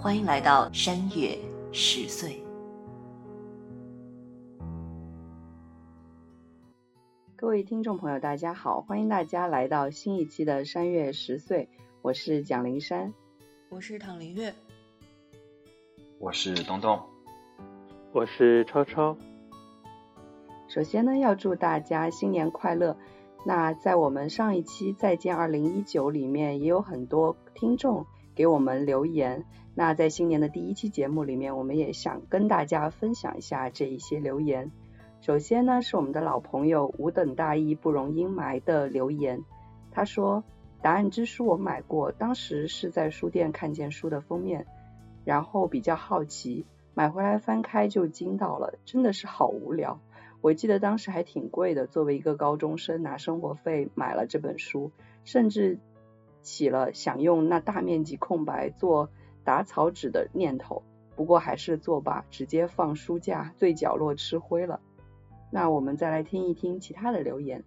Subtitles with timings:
[0.00, 1.36] 欢迎来到山月
[1.72, 2.40] 十岁。
[7.34, 11.68] 各位听众朋友，大家好，欢迎大家来到新一期的山月十岁。
[12.00, 13.12] 我是蒋灵山，
[13.70, 14.54] 我是唐林月，
[16.20, 17.02] 我是东东，
[18.12, 19.16] 我是超超。
[20.68, 22.96] 首先呢，要祝大家新年快乐。
[23.44, 28.06] 那在我们上一期《再见二零一九》里面，也有很多听众
[28.38, 29.44] 给我们留言。
[29.74, 34.70] 那在新年的第一期节目里面，我们也想跟大家分享一下这一些留言。
[35.20, 39.42] 首先呢，是我们的老朋友“吾等大义不容阴霾”的留言。
[39.90, 40.44] 他说
[40.82, 44.66] ：“答案之书我买过，当时是在书店看见书的封面，
[45.24, 46.64] 然后比较好奇，
[46.94, 49.98] 买回来翻开就惊到了，真的是好无聊。
[50.40, 54.92] 我记得当时还挺贵的，作为一个高中生拿生活费买了这本书，
[55.24, 55.80] 甚至
[56.42, 59.10] 起了想用那大面积空白做。”
[59.44, 60.82] 打草纸的念头，
[61.16, 64.78] 不过还是作罢，直接放书架最角落吃灰了。
[65.50, 67.64] 那我们再来听一听其他的留言。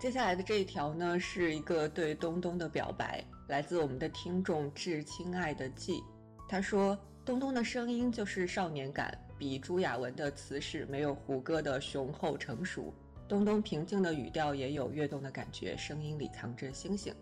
[0.00, 6.02] 接下来的这一条呢，是一个对东东的表白，来自我们的听众致亲爱的季。
[6.48, 12.94] 他说：“东东的声音就是少年感，比朱亚文的词是没有胡歌的雄厚成熟。
[13.28, 17.14] 东东平静的语调也有跃动的感觉，声音里藏着星星。”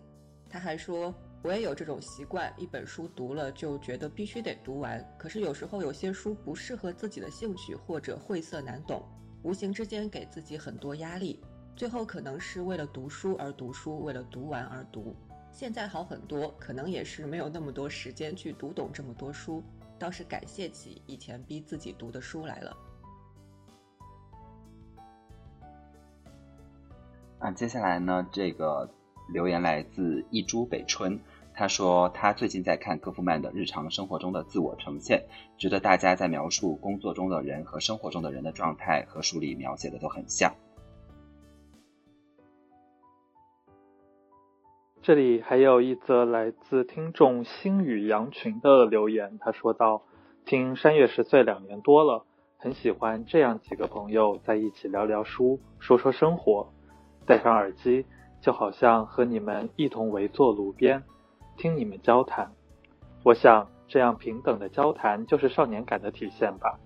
[0.49, 1.13] 他还说。
[1.43, 5.07] 我也有这种习惯，一本书读了就觉得必须得读完。
[5.19, 9.07] 可是有时候有些书不适合自己的兴趣，或者晦涩难懂，
[9.43, 11.39] 无形之间给自己很多压力。
[11.75, 15.15] 最后可能是为了读书而读书，为了读完而读。
[15.51, 19.63] 现在好很多，可能也是没有那么多时间去读懂这么多书，
[19.99, 22.75] 倒是感谢起以前逼自己读的书来了。
[27.47, 28.89] 啊，接下来呢，这个。
[29.29, 31.19] 留言来自一株北春，
[31.53, 35.25] 他说他最近在看戈夫曼的日常生活中的自我呈现，
[35.57, 40.53] 觉得大家在描述工作中的人和生活中的人的状态和书里描写的都很像。
[45.01, 50.03] 这里还有一则来自听众星宇羊群的留言，他说道
[50.47, 52.25] ：“听山月十岁两年多了，
[52.55, 56.71] 很喜欢这样几个朋友在一起聊聊书，说说生活，
[57.27, 58.03] 戴上耳机。”
[58.39, 61.03] 就好像和你们一同围坐炉边，
[61.57, 62.51] 听你们交谈。
[63.23, 66.79] 我想，这样平等的交谈就是少年感的体现吧。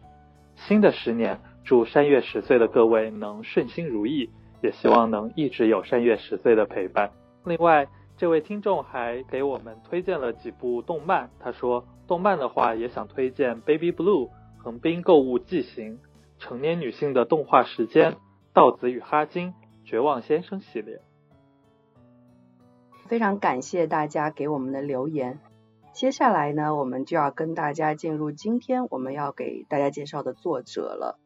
[0.55, 4.29] 新的十年，祝山月十岁的各位能顺心如意，
[4.61, 7.11] 也希望能一直有山月十岁的陪伴。
[7.43, 7.85] 另外，
[8.15, 11.29] 这位听众还给我们推荐了几部动漫。
[11.37, 14.25] 他说，动漫的话也想推荐《Baby Blue》、
[14.57, 15.95] 《横滨购物记行》、
[16.39, 18.13] 成年女性的动画时间、
[18.53, 19.49] 《稻子与哈金》、
[19.83, 21.01] 《绝望先生》系列。
[23.07, 25.39] 非常感谢大家给我们的留言。
[25.93, 31.19] 接下来呢，我们就要跟大家进入今天我们要给大家介绍的作者了。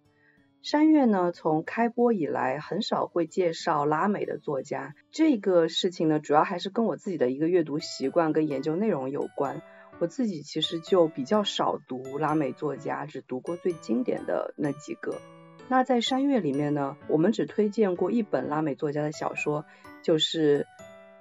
[0.64, 4.96] 山月呢，从开播以来很少会介绍拉美的作家。
[5.12, 9.62] 这个事情呢，主要还是跟我自己的一个阅读习惯跟研究内容有关。
[10.00, 15.22] 我自己其实就比较少读拉美作家，只读过最经典的那几个。
[15.68, 19.66] 那在山月里面呢，我们只推荐过一本拉美作家的小说，
[20.02, 20.66] 就是。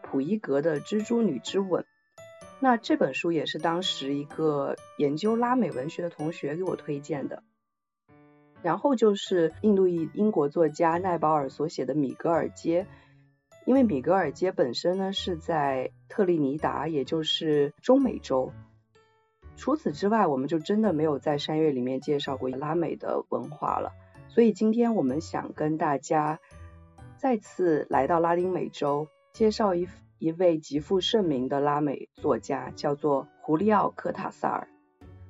[0.06, 1.82] 普伊格的《蜘蛛女之吻》，
[2.60, 7.42] 那这本书也是当时一个研究拉美文学的同学给我推荐的。
[8.62, 12.82] 然后就是印度裔英国作家奈保尔所写的《米格尔街》，
[13.64, 18.52] 因为米格尔街本身呢是在特立尼达，也就是中美洲。
[19.56, 23.90] 除此之外，我们就真的没有在山岳里面介绍过拉美的文化了。
[24.34, 26.40] 所以今天我们想跟大家
[27.18, 29.86] 再次来到拉丁美洲，介绍一。
[30.18, 34.68] 一位极负盛名的拉美作家叫做胡利奥·科塔萨尔。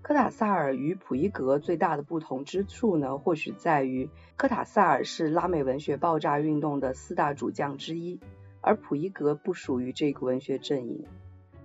[0.02, 8.20] 科塔萨尔与普伊格最大的不同之处呢，或许在于科塔萨尔是拉美文学爆炸运动的四大主将之一，
[8.60, 11.04] 而普伊格不属于这个文学阵营。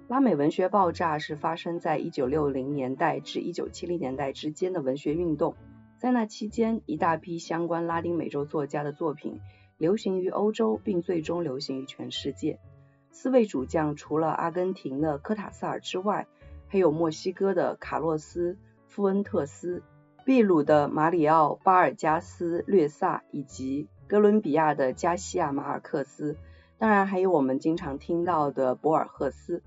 [0.08, 5.56] 拉美文学爆炸是发生在1960年代至1970年代之间的文学运动，
[6.00, 9.42] 在那期间，一大批相关拉丁美洲作家的作品
[9.78, 12.58] 流行于欧洲，并最终流行于全世界。
[13.12, 16.26] 四位主将除了阿根廷的科塔萨尔之外，
[16.70, 18.54] 还有墨西哥的卡洛斯·
[18.88, 19.84] 富恩特斯、
[20.24, 26.38] 秘鲁的马里奥·巴尔加斯·略萨以及哥伦比亚的加西亚·马尔克斯，
[26.78, 29.62] 当然还有我们经常听到的博尔赫斯。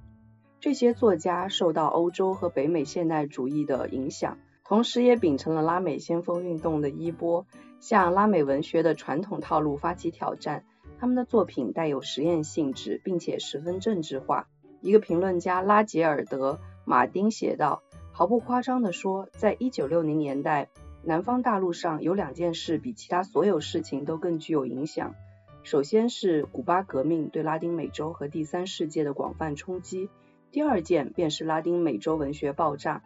[0.60, 4.38] 这些作家受到欧洲和北美现代主义的影响，
[4.72, 7.44] 同时也秉承了拉美先锋运动的衣钵，
[7.78, 10.64] 向拉美文学的传统套路发起挑战。
[10.98, 14.48] 他们的作品带有实验性质，并且十分政治化。
[14.80, 16.54] 一个评论家拉杰尔德·
[16.86, 17.82] 马丁写道
[18.12, 20.70] ：“毫不夸张地说，在1960年代，
[21.04, 25.14] 南方大陆上有两件事比其他所有事情都更具有影响。
[25.64, 30.08] 首先是古巴革命对拉丁美洲和第三世界的广泛冲击。”
[30.50, 33.02] 第二件便是拉丁美洲文学爆炸，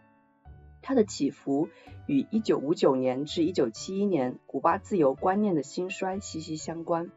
[0.86, 1.68] 它的起伏
[2.06, 7.10] 与1959年至1971年古巴自由观念的兴衰息息相关。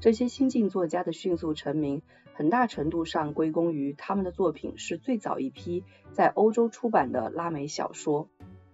[0.00, 2.02] 这些新晋作家的迅速成名，
[2.34, 8.28] 很大程度上归功于他们的作品是最早一批在欧洲出版的拉美小说。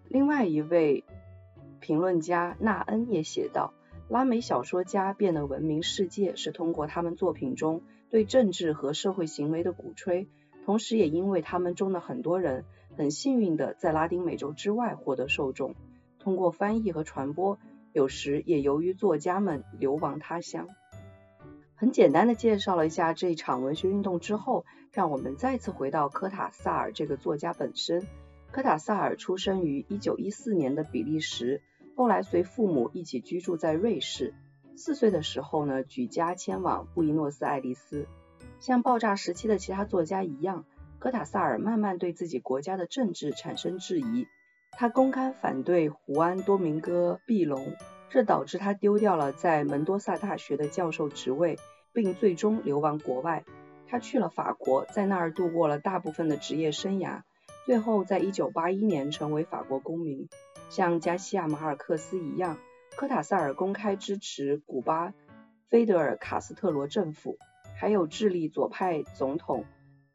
[0.09, 1.05] 另外一位
[1.79, 3.75] 评论家纳恩也写道，
[4.09, 10.27] 拉美小说家变得闻名世界是通过他们作品中对政治和社会行为的鼓吹。
[10.65, 12.65] 同时，也因为他们中的很多人
[12.99, 15.77] 很幸运的在拉丁美洲之外获得受众，
[16.19, 17.57] 通过翻译和传播，
[17.93, 20.67] 有时也由于作家们流亡他乡。
[21.77, 28.05] 很简单的介绍了一下这一场文学运动之后，让我们再次回到科塔萨尔这个作家本身。
[28.51, 31.63] 科塔萨尔出生于1914年的比利时，
[31.95, 34.35] 后来随父母一起居住在瑞士。
[34.75, 38.09] 四岁的时候呢，举家迁往布宜诺斯艾利斯。
[38.59, 40.65] 像爆炸时期的其他作家一样，
[40.99, 44.27] 科塔萨尔慢慢对自己国家的政治产生质疑。
[44.73, 47.77] 他公开反对胡安·多明戈·毕隆，
[48.11, 51.57] 这导致他丢掉了在门多萨大学的教授职位，
[51.93, 53.45] 并最终流亡国外。
[53.87, 57.23] 他去了法国，在那儿度过了大部分的职业生涯，
[57.65, 60.29] 最后在1981年成为法国公民。
[60.69, 62.59] 像加西亚·马尔克斯一样，
[62.97, 65.15] 科塔萨尔公开支持古巴
[65.71, 67.39] 菲德尔·卡斯特罗政府。
[67.81, 69.65] 还有智利左派总统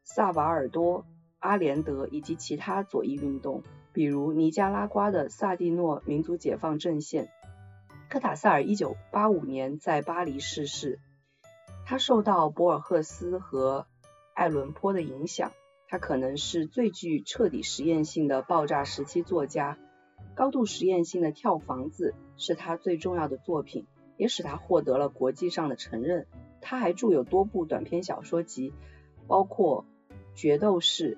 [0.04, 1.00] 萨瓦尔多·
[1.38, 3.62] 阿连德以及其他左翼运动，
[3.92, 7.30] 比如尼加拉瓜的萨蒂诺民族解放阵线。
[8.10, 11.00] 科塔萨尔1985年在巴黎逝世。
[11.86, 13.86] 他受到博尔赫斯和
[14.34, 15.52] 艾伦坡的影响，
[15.88, 19.78] 他可能是最具彻底实验性的爆炸时期作家。
[20.34, 23.86] 高度实验性的《跳房子》是他最重要的作品，
[24.18, 26.26] 也使他获得了国际上的承认。
[26.60, 28.72] 他还著有多部短篇小说集，
[29.26, 29.84] 包括
[30.34, 31.14] 《决斗士》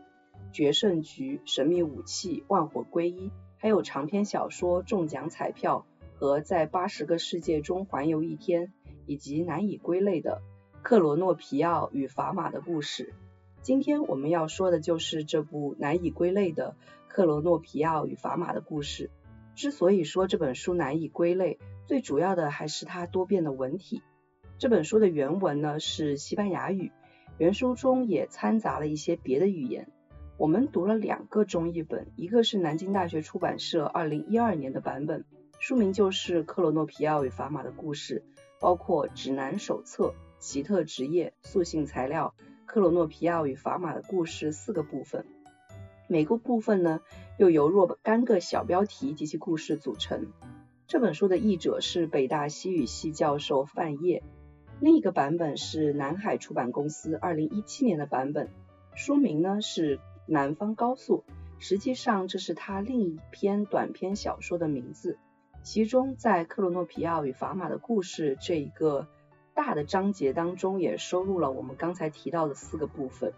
[0.53, 5.87] 《决胜局》《神秘武器》《万火归一》，还有长篇小说《中奖彩票》
[6.21, 8.67] 和《在八十个世界中环游一天》，
[9.07, 10.43] 以及难以归类的
[10.83, 13.05] 《克罗诺皮奥与砝码的故事》。
[13.63, 16.77] 今天我们要说的就是这部难以归类的
[17.11, 19.11] 《克罗诺皮奥与砝码的故事》。
[19.57, 24.03] 之所以说这本书难以归类，最主要的还是它多变的文体。
[24.59, 26.93] 这本书的原文呢是西班牙语，
[27.39, 29.89] 原书中也掺杂了一些别的语言。
[30.39, 35.25] 我们读了两个中译本，一个是南京大学出版社二零一二年的版本，
[35.59, 38.25] 书名就是《克罗诺皮奥与砝码的故事》，
[38.61, 42.35] 包括指南手册、奇特职业、塑性材料、
[42.65, 45.27] 克罗诺皮奥与砝码的故事四个部分，
[46.09, 47.01] 每个部分呢
[47.39, 50.33] 又由若干个小标题及其故事组成。
[50.87, 54.23] 这本书的译者是北大西语系教授范晔。
[54.79, 58.51] 另一个版本是南海出版公司二零一七年的版本，
[58.95, 61.25] 书名呢是《南方高速》，
[61.59, 65.19] 实际上这是他另一篇短篇小说的名字。
[65.63, 69.09] 其中在克罗诺皮奥与砝码的故事这一个
[69.55, 73.33] 大的章节当中，也收录了我们刚才提到的四个部分，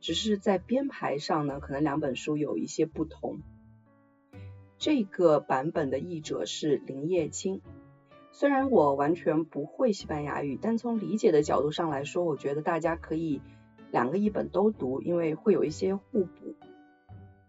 [0.00, 3.40] 只是在编排上呢，可能两本书有一些不同。
[4.78, 7.60] 这个版本的译者是林叶青。
[8.32, 13.42] 虽然我完全不会西班牙语，但从理解的角度上来说，我觉得大家可以
[13.90, 16.54] 两个译本都读，因为会有一些互补。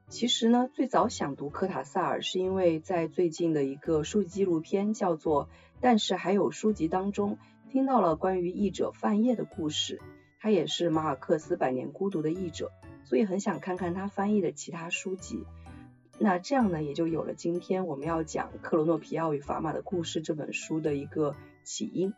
[0.09, 5.45] 其实呢，最早想读科塔萨尔，是因为在最近的一个书籍纪录片叫做
[5.79, 7.37] 《但是还有书籍》当中，
[7.69, 10.01] 听到了关于译者范晔的故事，
[10.39, 12.71] 他也是马尔克斯《百年孤独》的译者，
[13.05, 15.45] 所以很想看看他翻译的其他书籍。
[16.23, 22.13] 那这样呢，也就有了今天我们要讲《克罗诺皮奥与砝码的故事》这本书的一个起因。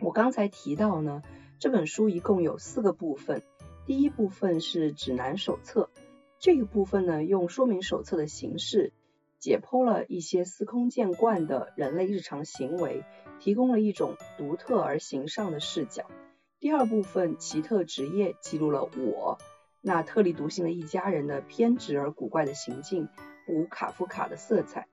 [0.00, 1.22] 我刚才提到呢，
[1.58, 3.42] 这本书一共有四个部分，
[3.84, 5.90] 第一部分是指南手册，
[6.38, 8.94] 这个部分呢用说明手册的形式
[9.38, 13.04] 解剖了一些司空见惯的人类日常行为，
[13.40, 16.06] 提供了一种独特而形上的视角。
[16.60, 19.36] 第二部分奇特职业记录了我。
[19.88, 23.08] 那特立独行的一家人的偏执而古怪的行径，
[23.48, 24.86] 无卡夫卡的色彩。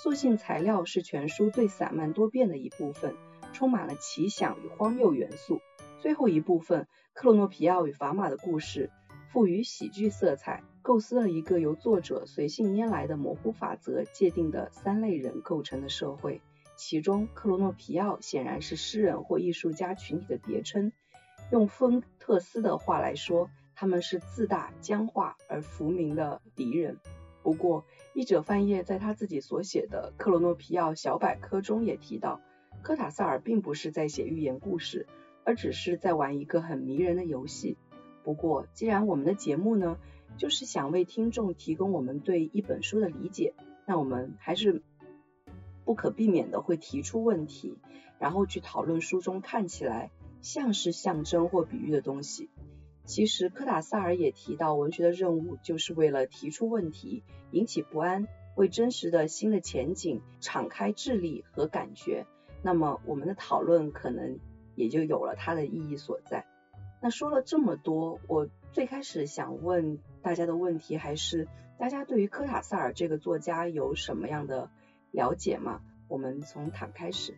[0.00, 3.16] 塑性材料是全书最散漫多变的一部分，
[3.52, 5.58] 充满了奇想与荒谬元素。
[6.00, 8.88] 最后一部分，克罗诺皮奥与法玛的故事，
[9.32, 16.40] 赋予喜剧色彩，构思了一个由作者随性拈来的模糊法则界定的三类人构成的社会。
[16.76, 20.92] 其中，克罗诺皮奥显然是诗人或艺术家群体的别称。
[21.50, 26.98] 用丰特斯的话来说，他们是自大、僵化而浮名的敌人。
[27.42, 32.40] 不过，译者范晔在他自己所写的《克罗诺皮奥小百科》中也提到，
[32.82, 35.06] 科塔萨尔并不是在写寓言故事，
[35.44, 37.76] 而只是在玩一个很迷人的游戏。
[38.24, 39.98] 不过，既然我们的节目呢，
[40.38, 43.54] 就是想为听众提供我们对一本书的理解，
[43.84, 44.82] 那我们还是
[45.84, 47.78] 不可避免的会提出问题，
[48.18, 52.48] 然后去讨论书中看起来像是象征或比喻的东西。
[53.06, 57.22] 其实科塔萨尔也提到，文学的任务就是为了提出问题，
[57.52, 62.26] 引起不安，为真实的新的前景敞开智力和感觉。
[62.62, 64.40] 那么我们的讨论可能
[64.74, 66.46] 也就有了它的意义所在。
[67.00, 71.46] 那说了这么多，我最开始想问大家的问题还是：
[71.78, 74.68] 大家对于科塔萨尔这个作家有什么样的
[75.12, 75.80] 了解吗？
[76.08, 77.34] 我们从坦开始。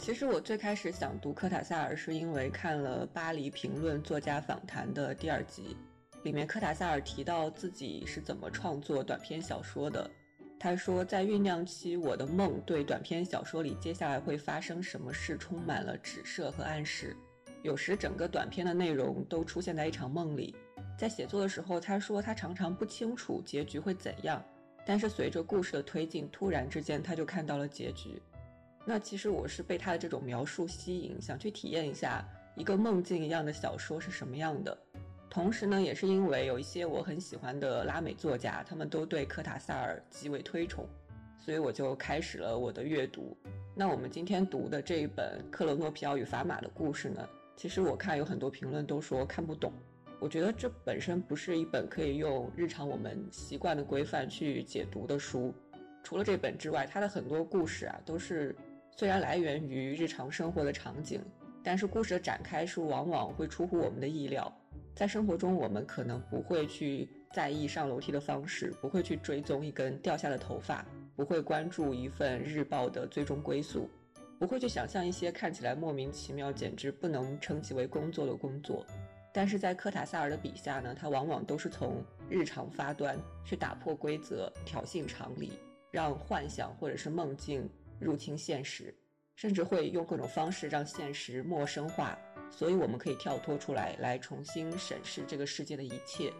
[0.00, 5.76] 其实我最开始想读科塔萨尔，是因为看了《巴黎评论作家访谈》的第二集，
[6.22, 10.10] 里面科塔萨尔提到自己是怎么创作短篇小说的。
[10.58, 17.14] 他说，在酝酿期，我的梦对短篇小说里接下来会发生什么事充满了指涉和暗示。
[17.62, 20.56] 有时整个短篇的内容都出现在一场梦里。
[20.98, 24.42] 在写作的时候，他说他常常不清楚结局会怎样，
[24.86, 28.20] 但是随着故事的推进，突然之间他就看到了结局。
[28.84, 34.76] 那其实我是被他的这种描述吸引，想去体验一下一个梦境一样的小说是什么样的。
[35.28, 40.84] 同时呢，也是因为有一些我很喜欢的拉美作家，他们都对科塔萨尔极为推崇，
[41.38, 43.36] 所以我就开始了我的阅读。
[43.76, 49.72] 那我们今天读的这一本《克罗诺皮奥与法玛的故事》呢，其实我看有很多评论都说看不懂。
[50.18, 55.54] 我觉得这本身不是一本可以用日常我们习惯的规范去解读的书。
[56.02, 58.56] 除了这本之外，它的很多故事啊都是。
[59.00, 61.22] 虽然来源于日常生活的场景，
[61.62, 64.54] 但是故事的展开是往往会出乎我们的意料。
[64.94, 70.84] 在生活中，我们可能不会去在意上楼梯的方式，不会去追踪一根掉下的头发，
[71.16, 73.88] 不会关注一份日报的最终归宿，
[74.38, 78.84] 不会去想象一些看起来莫名其妙、简直不能称其为工作的工作。
[79.32, 83.16] 但是在科塔萨尔的笔下呢，他往往都是从日常发端，
[83.46, 85.52] 去打破规则，挑衅常理，
[85.90, 87.66] 让幻想或者是梦境。
[88.00, 88.94] 入侵现实，
[89.36, 92.18] 甚至会用各种方式让现实陌生化，
[92.50, 96.32] 所以我们可以跳脱出来，来重新审视这个世界的一切。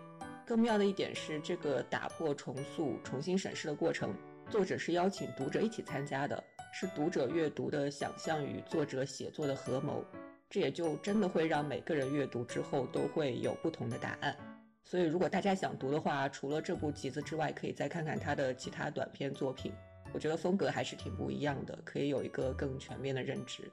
[0.47, 4.13] 更妙的一点是，这个打破、重塑、重新审视的过程，
[4.49, 10.05] 作者是邀请读者一起参加的，是读者阅读的想象与作者写作的合谋。
[10.49, 14.37] 这也就真的会让每个人阅读之后都会有不同的答案。
[14.83, 19.73] 所以，如果大家想读的话，除了这部集子之外，可以再看看他的其他短篇作品。
[20.13, 23.65] 我觉得风格还是挺不一样的，可以有一个更全面的认知。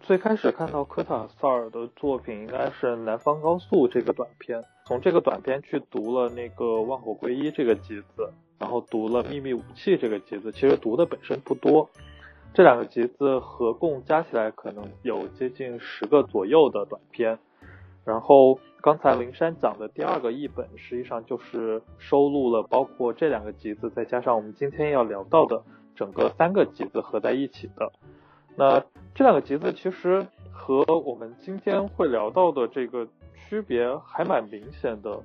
[0.00, 10.52] 最开始看到科塔萨尔的作品应该是《南方高速》这个短片，从这个短片去读了那个《万火归一》这个集子，然后读了《秘密武器》这个集子。
[10.52, 11.90] 其实读的本身不多，
[12.54, 17.38] 这两个集子合共加起来可能有接近十个左右的短片，
[18.06, 18.58] 然后。
[18.82, 25.60] 刚才灵山讲的第二个译本，实际上就是收录了包括这两个集子，再加上我们今天要聊到的
[25.96, 27.90] 整个三个集子合在一起的。
[28.54, 28.78] 那
[29.12, 35.20] 这两个集子其实和我们今天会聊到的这个区别还蛮明显的。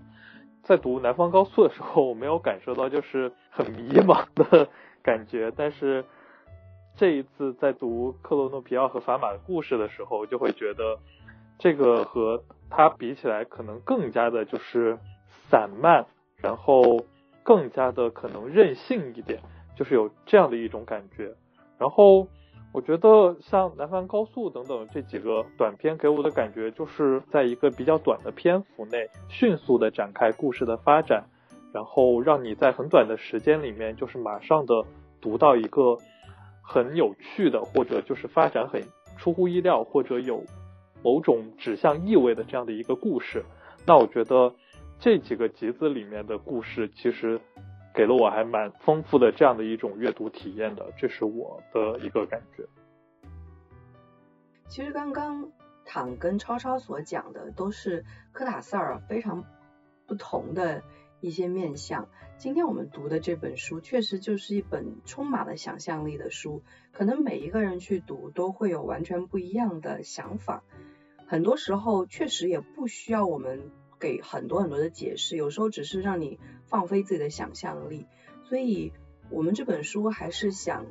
[0.64, 4.68] 在读《南方高速》的时候，我没有感受到就是很迷茫的
[5.04, 6.04] 感觉，但是
[6.96, 10.98] 这一次在读克罗诺皮奥和法玛的故事的时候，就会觉得
[11.60, 14.98] 这个和它比起来可能更加的就是
[15.50, 16.06] 散漫，
[16.38, 17.04] 然后
[17.44, 19.42] 更加的可能任性一点，
[19.76, 21.36] 就是有这样的一种感觉。
[21.78, 22.26] 然后
[22.72, 31.26] 我觉得像《南方高速》等等这几个短片给我的感觉，就是在一个比较短的篇幅内迅速的展开故事的发展，
[31.74, 34.86] 然后让你在很短的时间里面就是马上的
[35.20, 35.98] 读到一个
[36.64, 38.82] 很有趣的，或者就是发展很
[39.18, 40.42] 出乎意料，或者有。
[41.04, 43.44] 某种指向意味的这样的一个故事，
[43.86, 44.54] 那我觉得
[45.00, 47.40] 这几个集子里面的故事，其实
[47.94, 52.64] 给了我还蛮丰富的这样的一种阅读体验的，这是我的一个感觉。
[54.68, 55.52] 其实刚刚
[55.84, 59.44] 躺跟超超所讲的都是科塔萨尔非常
[60.08, 60.84] 不同的
[61.20, 62.08] 一些面相。
[62.38, 66.64] 今天我们读的这本书，确实就是一本充满了想象力的书。
[66.92, 70.64] 可能每一个人去读，都会有完全不一样的想法。
[71.32, 73.72] 很多时候，确实也不需要我们
[74.02, 78.06] 给很多很多的解释，有时候只是让你放飞自己的想象力。
[78.44, 78.92] 所以，
[79.30, 80.86] 我们这本书还是想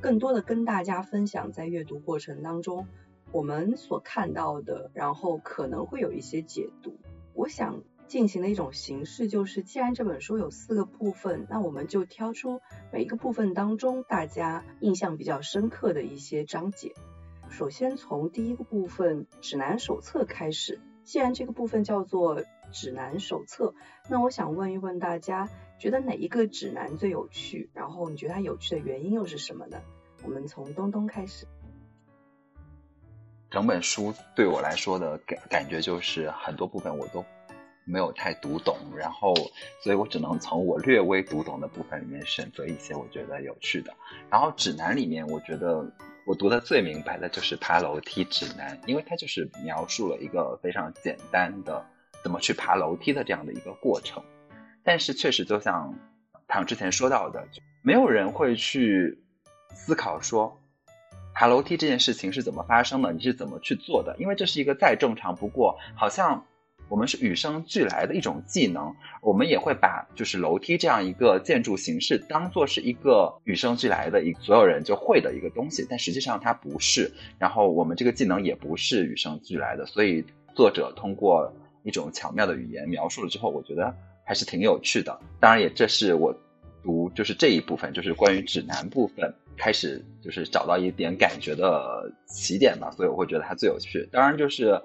[0.00, 2.88] 更多的跟大家分享，在阅读过程当中。
[3.30, 6.98] 我们所看到的，然后可能会有一些解读。
[7.34, 16.94] 我想进行的一种形式就是，既然这本书有四个部分，那我们就挑出每一个部分当中大家印象比较深刻的一些章节。
[17.50, 20.80] 首先从第一个部分指南手册开始。
[21.04, 23.72] 既然这个部分叫做指南手册，
[24.10, 27.70] 那我想问一问大家，觉得哪一个指南最有趣？
[27.72, 29.80] 然后你觉得它有趣的原因又是什么呢？
[30.22, 31.46] 我们从东东开始。
[33.50, 37.24] 整本书对我来说的感感觉就是很多部分我都
[37.86, 39.34] 没有太读懂，然后，
[39.82, 43.94] 所以我只能从我略微读懂的部分里面选择一些我觉得有趣的。
[44.28, 45.90] 然后指南里面，我觉得
[46.28, 51.86] 我读的最明白的就是爬楼梯指南，因为它就是描述了一个非常简单的
[52.22, 54.22] 怎么去爬楼梯的这样的一个过程。
[54.84, 55.98] 但是确实就像
[56.46, 57.48] 唐之前说到的，
[57.80, 59.24] 没有人会去
[59.70, 60.60] 思考说。
[61.32, 63.10] 爬楼梯这件事情是怎么发生的？
[63.14, 64.14] 你是怎么去做的？
[64.18, 66.44] 因为这是一个再正常不过，好像
[66.88, 77.10] 我们是与生俱来的一种技能，我们也会把就是楼梯这样一个建筑形式当做是一个与生俱来的一所有人就会的一个东西，但实际上它不是。
[77.38, 81.52] 然后我们这个技能也不是与生俱来的，所以作者通过
[81.84, 85.18] 一种巧妙的语言描述了之后，我觉得还是挺有趣的。
[85.38, 86.34] 当然，也这是我
[86.82, 89.32] 读就是这一部分，就是关于指南部分。
[89.60, 94.08] 开始就是找到一点感觉的起点吧，所以我会觉得它最有趣。
[94.12, 94.80] 当然，就是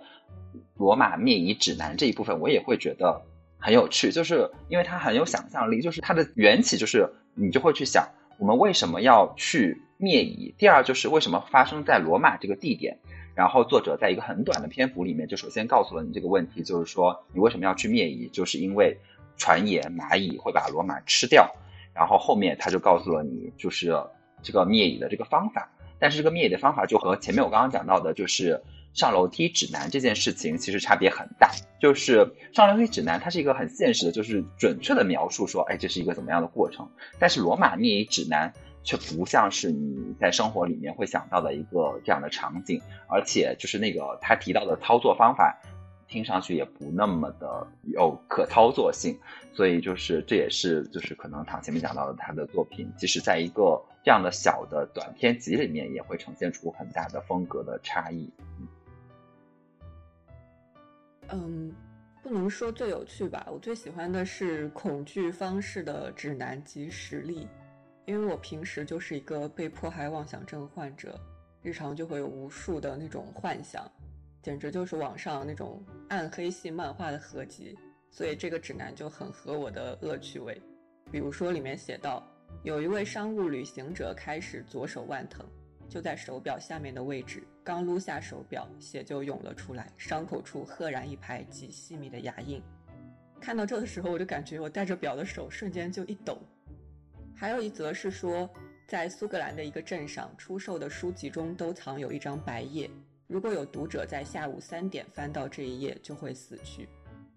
[0.83, 3.21] 罗马灭夷指南这一部分，我也会觉得
[3.57, 5.81] 很有趣，就是因为它很有想象力。
[5.81, 10.53] 就是它的缘起，就是你就会去想，我们为什么要去灭夷？
[10.57, 12.99] 第二，就是为什么发生在罗马这个地点？
[13.33, 18.27] 然后作者在一个很短的篇幅里面，就首先告诉了你这个问题，就是说你为什么要去灭夷？
[18.27, 18.97] 就是因为
[19.37, 21.49] 传言蚂蚁会把罗马吃掉。
[21.93, 23.95] 然后后面他就告诉了你，就是。
[24.45, 28.61] 这个灭蚁的这个方法，但是这个灭蚁的方法就和前面我刚刚讲到的，就是
[28.93, 31.51] 上楼梯指南这件事情其实差别很大。
[31.79, 36.89] 就是上楼梯指南，它是一个很现实的，就是准确的描述说，哎，这是一个怎么样的过程。
[37.19, 38.53] 但是罗马灭蚁指南
[38.83, 45.59] 却不像是你在生活里面会想到的一个这样的场景，而且就是那个他提到的操作方法。
[46.05, 49.17] 听上去也不那么的有可操作性，
[49.51, 58.31] 所以就是这也是就是可能他前面讲到的他的作品，即使在一个这样的小的短篇集里面，也会呈现出很大的风格的差异。
[61.33, 61.73] 嗯，
[62.21, 67.47] 不能说最有趣吧，我最喜欢的是恐惧方式的指南及实例，
[68.05, 71.19] 因为我平时就是一个被迫害妄想症患者，
[71.63, 73.89] 日常就会有无数的那种幻想。
[74.43, 77.75] 简直就是网上那种暗黑系漫画的合集，
[78.11, 80.61] 所以这个指南就很合我的恶趣味。
[81.11, 82.21] 比如说里面写到，
[82.61, 85.43] 有一位商务旅行者开始左手腕疼，
[85.89, 92.61] 就在手表下面的位置，刚撸下手表，血就涌了出来，伤口处赫然一排极细密的牙印。
[93.39, 96.39] 看到这的时候，我就感觉我戴着表的手瞬间就一抖。
[97.35, 98.49] 还有一则是说，
[98.87, 102.89] 在苏格兰的一个镇上出售的书籍中都藏有一张白页。
[103.27, 106.87] 如果有读者在下午三点翻到这一页，就会死去。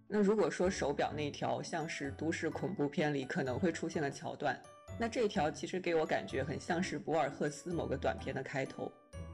[0.07, 4.57] 那如果说手表那条像是都市恐怖片里可能会出现的桥段，
[4.99, 8.91] 那这条其实给我感觉很像是博尔赫斯某个短片的开头。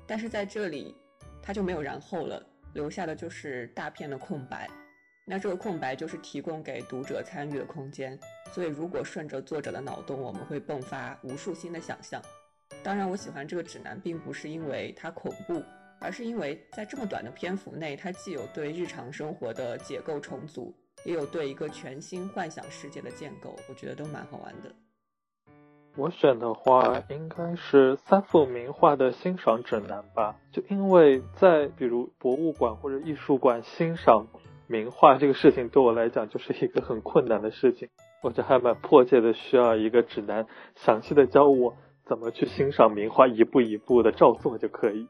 [0.07, 0.95] 但是在这里，
[1.41, 2.45] 它就没有然后了，
[2.75, 4.69] 留下的就是大片的空白。
[5.25, 8.19] 那这个空白就是提供给读者参与的空间。
[8.53, 12.21] 所以如果顺着作者的脑洞，我们会迸发无数新的想象。
[12.83, 15.63] 当然，我喜欢这个指南，并不是因为它恐怖。
[16.01, 24.75] 而是因为在这么短的篇幅内，它既有对日常生活的解构重组，也有对一个全新幻想世界的建构，我觉得都蛮好玩的。
[25.95, 34.27] 我选的话应该是三幅名画的欣赏指南吧，就因为在比如博物馆或者艺术馆欣赏
[34.67, 37.89] 名画这个事情，对我来讲就是一个很困难的事情，
[38.23, 41.77] 我就还蛮迫切的需要一个指南，详细的教我
[42.07, 45.09] 怎么去欣赏名画，一步一步的照做就可以。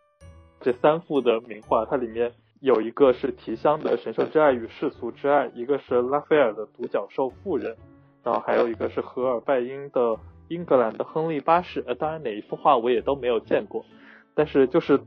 [0.61, 7.75] 这三幅的名画，它里面有一个是提香的《神圣之爱与世俗之爱》，一个是拉斐尔的《独角兽妇人》，
[8.25, 10.01] 然后还有一个是荷尔拜因的
[10.53, 11.83] 《英格兰的亨利八世》。
[11.87, 13.85] 呃，当然哪一幅画我也都没有见过，
[14.35, 15.01] 但是就是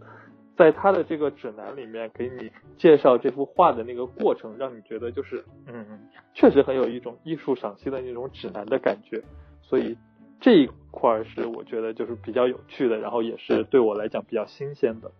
[0.58, 9.22] 在他的这个指南里面给你介绍这幅画的那个过程，让你觉得就是嗯，确实很有一种艺术赏析的那种指南的感觉，
[9.62, 9.98] 所以
[10.40, 15.12] 这一块是我觉得就是比较有趣的，然后也是对我来讲比较新鲜的。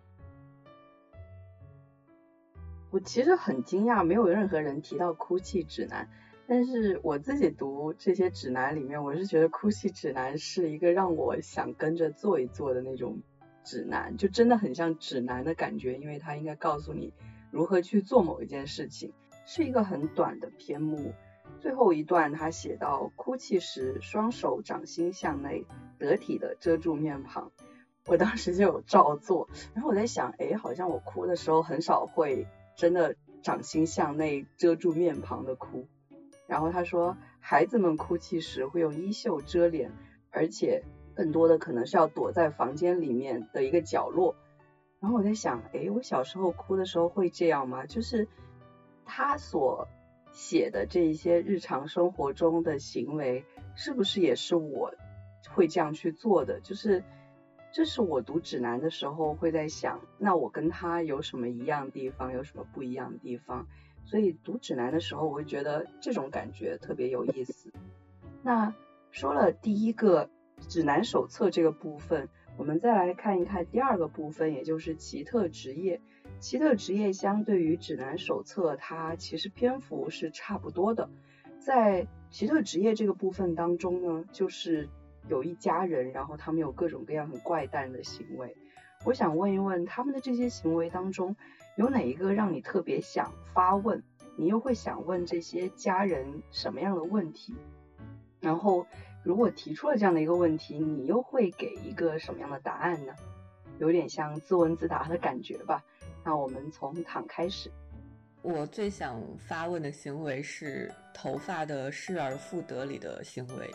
[2.90, 6.08] 我其实很惊讶，没有任何人提到哭泣指南。
[6.48, 13.18] 但是我自己读这些指南里面，我是觉得哭泣指南是一个让我想跟着做一做的那种
[13.64, 17.12] 指南，就真的很像指南的感觉，因为它应该告诉你
[17.50, 19.12] 如何去做某一件事情。
[19.48, 21.12] 是一个很短的篇目，
[21.60, 25.64] 最后一段他写到哭泣时，双手掌心向内，
[25.98, 27.52] 得体的遮住面庞。
[28.06, 35.86] 我当时就有照做，然后我在想，哎，好像我哭的时候很少会真的掌心向内遮住面庞的哭。
[36.46, 39.92] 然后他说，孩子们哭泣时会用衣袖遮脸，
[40.30, 44.36] 而且更多的可能是要躲在房间里面的一个角落。
[45.00, 47.86] 然后我在想，哎，我小时候哭的时候会这样吗？
[47.86, 48.28] 就是
[49.04, 49.88] 他所
[50.32, 54.92] 写的这一些日常生活中的行为，是不是也是我
[55.54, 56.60] 会这样去做的？
[56.60, 57.04] 就是
[57.72, 63.66] 这是我读指南的时候会在想，那我跟他有什么一样地方，有什么不一样的地方？
[64.06, 67.70] 所以读指南的时候，我会觉得这种感觉特别有意思。
[68.42, 68.72] 那
[69.10, 70.30] 说了第一个
[70.68, 76.00] 指南手册这个部分，我们再来看一看第二个部分，也就是奇特职业。
[76.38, 81.08] 奇特职业相对于指南手册，它其实篇幅是差不多的。
[81.58, 84.88] 在奇特职业这个部分当中呢，就是
[85.28, 88.56] 有一家人，然后他们有各种各样很怪诞的行为。
[89.04, 91.36] 我想问一问，他们的这些行为当中，
[91.76, 94.02] 有哪一个让你特别想发问？
[94.34, 97.54] 你又会想问这些家人什么样的问题？
[98.40, 98.86] 然后，
[99.22, 103.14] 如果提出了这样的一个问题，你又会给一个什么样的答案呢？
[103.78, 105.82] 有点像自问自答的感觉吧。
[106.24, 107.70] 那我们从躺开始。
[108.40, 113.70] 我最想发问的行为是头发的失而复得里的行为。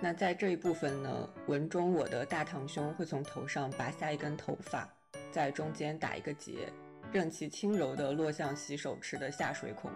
[0.00, 4.88] 那在这一部分呢，文中我的大堂兄会从头上拔下一根头发，
[5.32, 6.72] 在中间打一个结。
[7.12, 9.90] 任其轻柔地落向洗手池的下水孔。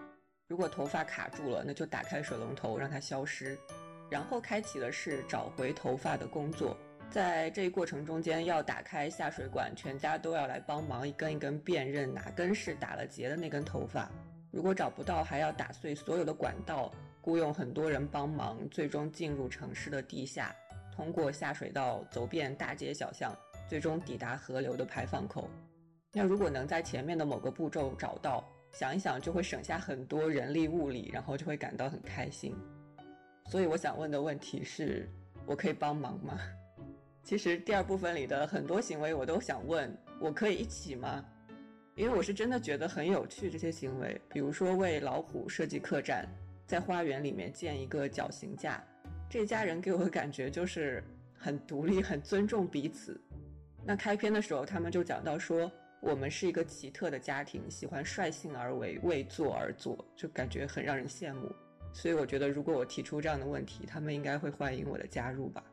[0.47, 3.57] 如果头发卡住了，那就打开水龙头让它消失。
[4.09, 6.77] 然后开启的是找回头发的工作。
[7.09, 14.11] 在这一过程中间，要打开下水管，全家都要来帮忙，一根一根辨认哪根是打了结的那根头发。
[14.51, 20.53] 如果找不到，还要打碎所有的管道，雇佣很多人帮忙，最终进入城市的地下，
[20.95, 23.35] 通过下水道走遍大街小巷，
[23.67, 25.49] 最终抵达河流的排放口。
[26.17, 32.55] 那如果能在前面的某个步骤找到，想一想就会省下很多人力物力，然后就会感到很开心。
[33.47, 35.09] 所以我想问的问题是：
[35.45, 36.39] 我可以帮忙吗？
[37.21, 41.21] 其实第二部分里的很多行为我都想问，我可以一起吗？
[41.95, 46.25] 因为我是真的觉得很有趣这些行为，比如说为老虎设计客栈，
[46.65, 48.81] 在花园里面建一个绞刑架，
[49.29, 51.03] 这家人给我的感觉就是
[51.37, 53.19] 很独立、很尊重彼此。
[53.83, 55.69] 那开篇的时候他们就讲到说。
[56.05, 61.51] 我们是一个奇特的家庭，喜欢率性而为，为做而做，就感觉很让人羡慕。
[61.91, 65.63] 所以我觉得，如果我提出这样的问题，他们应该会欢迎我的加入吧。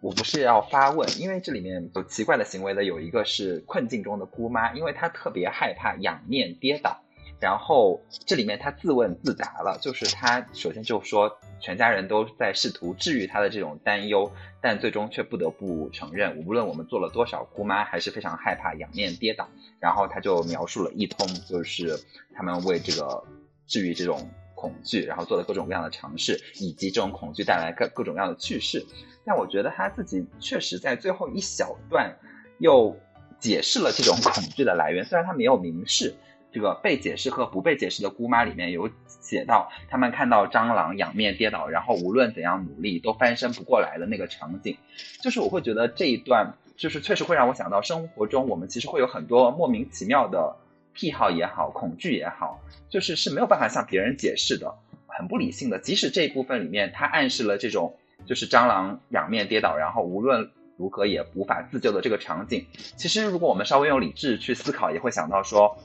[0.00, 7.00] 我不是要发问，因为这里面有奇怪的行为的，有一个是困境中的姑妈，因为她特别害怕仰面跌倒。
[7.38, 19.46] 然后这里面他自问自答了，就是他首先就说全家人都在试图治愈他的这种担忧，但最终却不得不承认，无论我们做了多少，姑妈还是非常害怕仰面跌倒。
[19.78, 22.00] 然后他就描述了一通，就是
[22.34, 23.22] 他们为这个
[23.66, 28.86] 治愈这种恐惧，然后做了各种各样的尝试，以及这种恐惧带来各各种各样的趣事。
[29.26, 32.16] 但我觉得他自己确实在最后一小段
[32.58, 32.96] 又
[33.38, 36.14] 解释了这种恐惧的来源，虽然他没有明示。
[36.56, 44.78] 这个被解释和不被解释的姑妈里面有写到，他们看到蟑螂仰面跌倒，然后无论怎样努力都翻身不过来的那个场景，
[45.20, 50.56] 就是我会觉得这一段就是确实会让我想到生活中我们其实会有很多莫名其妙的
[50.94, 54.74] 癖好也好，恐惧也好，就是是没有办法向别人解释的，
[55.06, 55.78] 很不理性的。
[55.78, 62.64] 即使这一部分里面它暗示了这种就是蟑螂仰面跌倒，然后无论如何也无法自救的这个场景，
[62.96, 65.76] 其实如果我们稍微用理智去思考，也会想到说。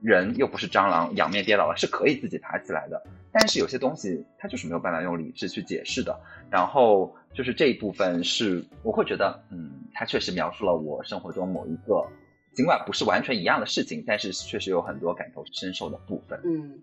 [0.00, 3.02] 人又不是蟑螂，仰面跌倒了是可以自己爬起来的。
[3.32, 6.18] 但是有些东西它就是没有办法用理智去解释的。
[6.50, 12.06] 然后就是这一部分是我会觉得，嗯，它确实描述了我生活中某一个，
[12.52, 16.40] 尽管不是完全一样的事情，但是确实有很多感同身受的部分。
[16.44, 16.78] 嗯，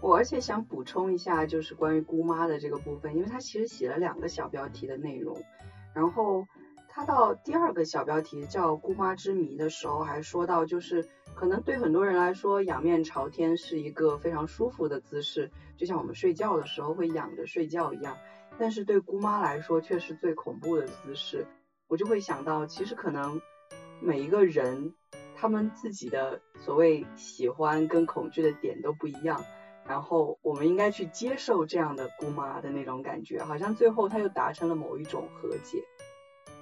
[0.00, 5.36] 我而且想补充一下，就是关于姑妈的这个部分，因为它其实写了两个小标题的内容，
[5.94, 6.46] 然后。
[6.98, 18.16] 他到第二个小标题叫“姑妈之谜”的时候，还说到，就是可能对很多人来说，仰面朝天是一个非常舒服的姿势，就像我们睡觉的时候会仰着睡觉一样。
[18.58, 21.46] 但是对姑妈来说，却是最恐怖的姿势。
[21.86, 23.40] 我就会想到，其实可能
[24.00, 24.92] 每一个人
[25.36, 29.44] 他们自己的所谓喜欢跟恐惧的点都不一样。
[29.86, 35.84] 然后我们应该去接受这样的姑妈的那种感觉，好像最后他又达成了某一种和解。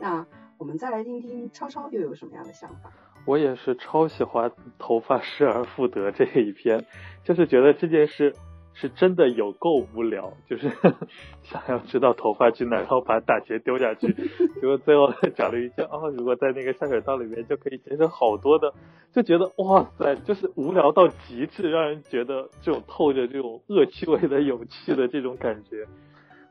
[0.00, 0.26] 那
[0.59, 2.90] 我们再来听听超超又有什么样的想法？
[3.24, 6.85] 我也是超喜欢头发失而复得这一篇，
[7.24, 8.35] 就是觉得这件事。
[8.78, 10.70] 是真的有够无聊，就是
[11.44, 18.74] 想要知道头发去哪，然后把打结丢下去，结果最后讲了一句哦，如果在那个下水道里面就可以节省好多的，
[19.14, 25.87] 就觉得哇塞，就是无聊到极致，让人觉得这种透着这种恶趣味的有趣的这种感觉，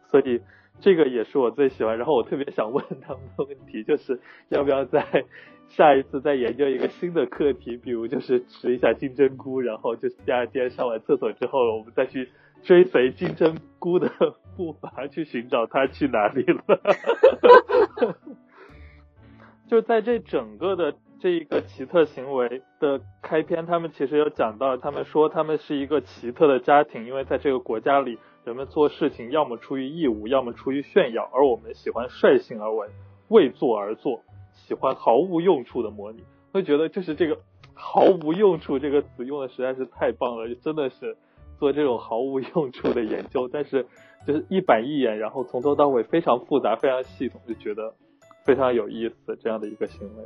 [0.09, 0.41] 所以
[0.79, 1.97] 这个也是我最喜欢。
[1.97, 5.05] 然后我特别想问他们的问题，就是要不要在。
[5.67, 12.29] 下一次再研究一个新的课题，比如就是吃一下金针菇，然后就是第二天上完厕所之后，我们再去
[12.61, 14.07] 追随金针菇的
[14.55, 16.63] 步伐去寻找它去哪里了。
[19.67, 32.87] 就在这整个的这一个奇特行为的开篇，他们其实有讲到，他们说他们是一个奇特的家庭，因为在这个国家里，人们做事情要么出于义务，要么出于炫耀，而我们喜欢率性而为，
[33.29, 34.21] 为做而做。
[34.53, 36.23] 喜欢毫无用处的模拟，
[36.53, 37.37] 会觉得就是这个
[37.73, 41.17] 毫无用处这个词用的实在是太棒了，真的是
[41.59, 43.85] 做这种毫无用处的研究，但是
[44.25, 47.93] 就是一板一眼，然后从头到尾非常复杂、非常系统，就觉得
[48.45, 50.23] 非常有意思这样的一个行为。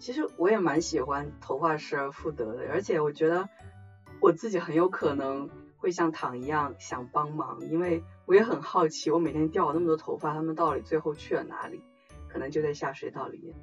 [0.00, 3.48] 其实我也蛮喜欢头发失而复得的，而且我觉得
[4.18, 11.82] 我自己很有可能会像躺一样想帮忙，因为我也很好奇，我每天掉了那么多头发，他们到底最后去了哪里？
[12.28, 13.54] 可能就在下水道里面。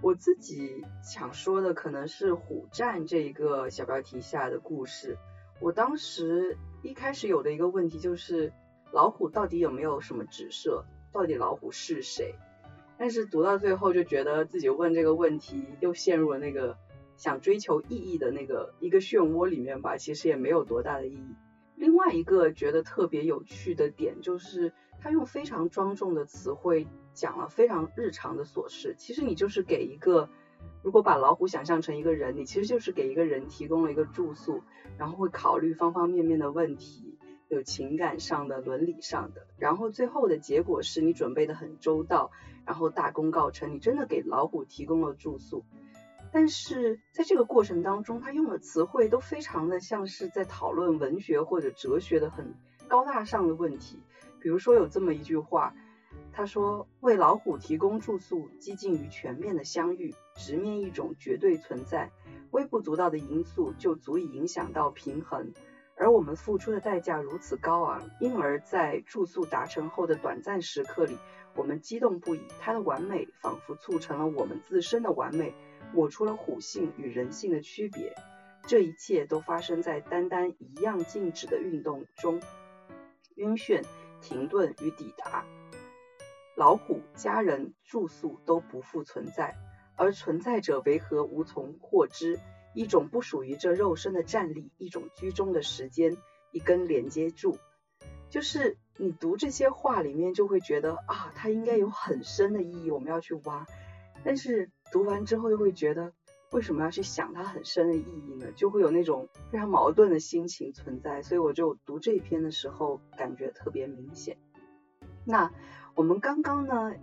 [0.00, 5.18] 我自己想说的可能是虎战这一个小标题下的故事。
[5.60, 8.52] 我当时一开始有的一个问题就是
[8.92, 10.84] 老虎到底有没有什么指涉？
[11.12, 12.36] 到底老虎是谁？
[13.00, 16.76] 但是读到最后就觉得自己问这个问题又陷入了那个
[17.16, 21.34] 想追求意义的那个一个漩涡里面吧，其实也没有多大的意义。
[21.76, 26.86] 另外一个觉得特别有趣的点就是他用非常庄重的词汇。
[27.12, 30.30] 讲了非常日常的琐事，其实你就是给一个，
[30.80, 34.62] 如果把老虎想象成一个人，你其实就是给一个人提供了一个住宿，
[34.96, 37.09] 然后会考虑方方面面的问题，
[37.50, 42.30] 有情感上的、伦理上的，然后最后的结果是你准备的很周到，
[42.64, 45.64] 然后大功告成，你真的给老虎提供了住宿。
[46.32, 52.54] 但是在这个过程当中，他用的词汇都非常的像是在讨论文学或者哲学的很
[52.86, 53.98] 高大上的问题，
[54.40, 55.74] 比如说有这么一句话。
[56.32, 62.10] 他说：“为老虎提供住宿，接近于全面的相遇，直面一种绝对存在，
[62.52, 65.52] 微不足道的因素就足以影响到平衡。
[66.00, 71.18] 而我们付出的代价如此高昂，因而，在住宿达成后的短暂时刻里，
[71.54, 72.40] 我们激动不已。
[72.58, 75.52] 它的完美仿佛促成了我们自身的完美，
[75.92, 78.14] 抹出了虎性与人性的区别。
[78.66, 82.40] 这一切都发生在单单一样静止的运动中：
[83.34, 83.84] 晕眩、
[84.22, 85.44] 停顿与抵达。”
[86.56, 89.54] 老虎、家人、住宿都不复存在，
[89.96, 92.40] 而存在者为何无从获知？
[92.74, 96.16] 一种不属于这肉身的站立，一种居中的时间，
[96.52, 97.58] 一根连接柱。
[98.28, 103.66] 就是你读这些话里面，就会觉得啊，它应该有很深的意义，我们要去挖。
[104.22, 106.12] 但是读完之后又会觉得，
[106.52, 108.52] 为什么要去想它很深的意义呢？
[108.56, 111.22] 就会有那种非常矛盾的心情存在。
[111.22, 114.36] 所以我就读这一篇的时候，感觉特别明显。
[115.24, 115.52] 那。
[115.96, 116.94] 我们刚刚呢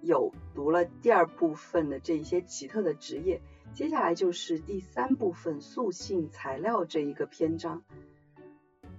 [0.00, 3.42] 有读了第二部分的这一些奇特的职业，
[3.74, 7.84] 接下来就是第三部分塑性材料这一个篇章。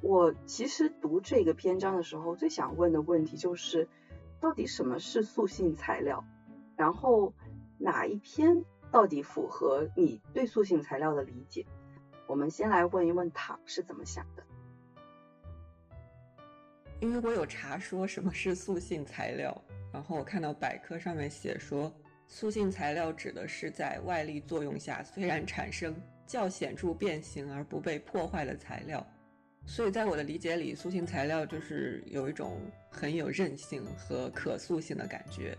[0.01, 3.89] 我其实读这个篇章的时候，最想问的问题就是，
[4.39, 6.25] 到底什么是塑性材料？
[6.77, 7.33] 然后
[7.77, 11.65] 哪一篇到底符合你对塑性材料的理解？
[12.25, 14.43] 我们先来问一问塔是怎么想的。
[17.01, 21.91] 因为我有查说什么是塑性材料，然后我看到百科上面写说，
[22.31, 25.95] 塑性材料指的是在外力作用下虽然产生
[26.27, 29.05] 较显著变形而不被破坏的材料。
[29.65, 35.57] 所以在我的理解里，塑性材料就是有一种很有韧性和可塑性的感觉。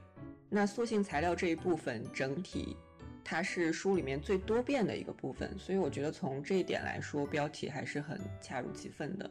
[0.49, 2.77] 那塑性材料这一部分整体，
[3.25, 9.29] 它是书里面最多变的一个部分，所以我觉得从这一点来说，标题还是很恰如其分的。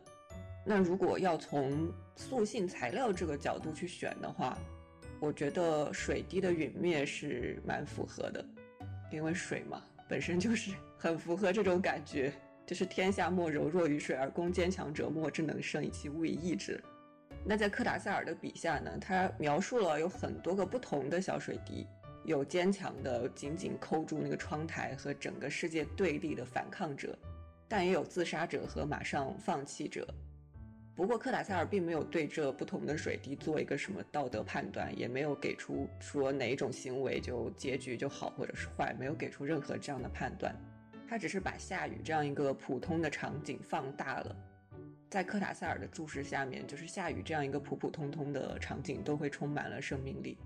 [0.65, 4.58] 那如果要从塑性材料这个角度去选的话，
[5.19, 8.43] 我觉得水滴的陨灭是蛮符合的，
[9.12, 12.32] 因为水嘛本身就是 很符合这种感觉，
[12.65, 16.82] 就是天下莫柔弱于水，而攻坚强者莫之能胜，以其无以易之。
[17.45, 21.86] 那在科达塞尔的笔下呢，他描述了有很多个不同的小水滴，
[22.23, 27.17] 有坚强的紧紧扣住那个窗台和整个世界对立的反抗者，
[27.67, 30.08] 但也有自杀者和马上放弃者。
[30.99, 40.53] 不过，克塔塞尔并没有对这不同的水滴做一个什么道德判断，也没有给出说哪一种行为就结局就好或者是坏，没有给出任何这样的判断。
[41.07, 44.35] 他只是把下雨这样一个普通的场景放大了，
[45.09, 50.38] 在科塔塞尔的注视下面，就是下雨这样一个普普通通的场景都会充满了生命力。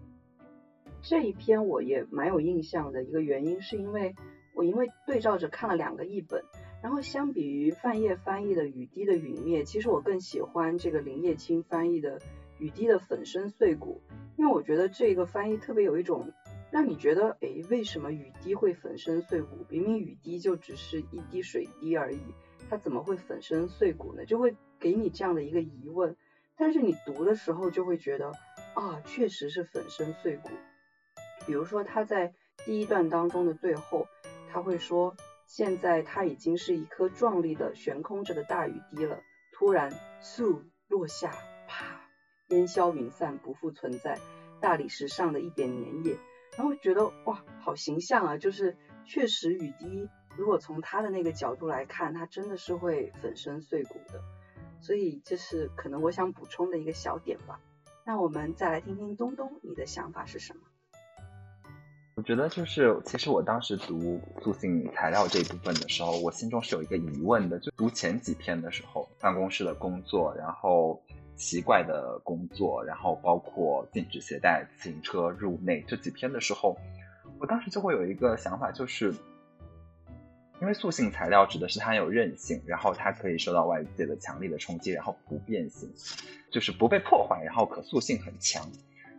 [1.02, 4.14] 这一篇我也蛮有印象的一个原因，是因为
[4.54, 6.40] 我因为对照着看了两个译本。
[6.84, 12.20] 然后相比于范晔翻译的《雨滴的陨灭》，其实我更喜欢这个林叶青翻译的
[12.60, 14.02] 《雨滴的粉身碎骨》，
[14.36, 16.34] 因为我觉得这个翻译特别有一种
[16.72, 19.66] 让你觉得，哎，为什么雨滴会粉身碎骨？
[19.70, 22.20] 明明雨滴就只是一滴水滴而已，
[22.70, 24.26] 它怎么会粉身碎骨呢？
[24.26, 26.18] 就会给你这样的一个疑问。
[26.58, 28.34] 但是你读的时候就会觉得，
[28.76, 30.50] 啊，确实是粉身碎骨。
[31.48, 32.34] 比如说他在
[32.66, 34.06] 第一段当中的最后，
[34.52, 35.16] 他会说。
[35.56, 39.22] 现在它已经是一颗壮丽的悬空着的大雨滴了。
[39.52, 41.30] 突然，嗖落下，
[41.68, 42.10] 啪，
[42.48, 44.18] 烟消云散，不复存在。
[44.60, 46.18] 大理石上的一点粘液，
[46.58, 48.38] 然后觉得哇，好形象啊！
[48.38, 54.24] 就是确实雨滴，如果从它的那个角度来看，它真的是会粉身碎骨的。
[54.82, 57.60] 所以这是可能我想补充的一个小点吧。
[58.08, 60.62] 那我们再来听听东东，你的想法是什么？
[62.24, 67.60] 觉得就是，其实我当时读塑性材料这一部分的时候，我心中是有一个疑问的。
[67.60, 71.02] 就读前几篇的时候，办公室的工作，然后
[71.36, 76.78] 奇怪的工作，然后包括禁止携带自行车入内这几篇的时候，
[77.40, 79.14] 我当时就会有一个想法，就是
[80.62, 85.92] 因为塑性材料指的是它有韧性，然后它可以受到外界的强力的冲击，然后不变形，
[86.52, 88.66] 就是不被破坏，然后可塑性很强。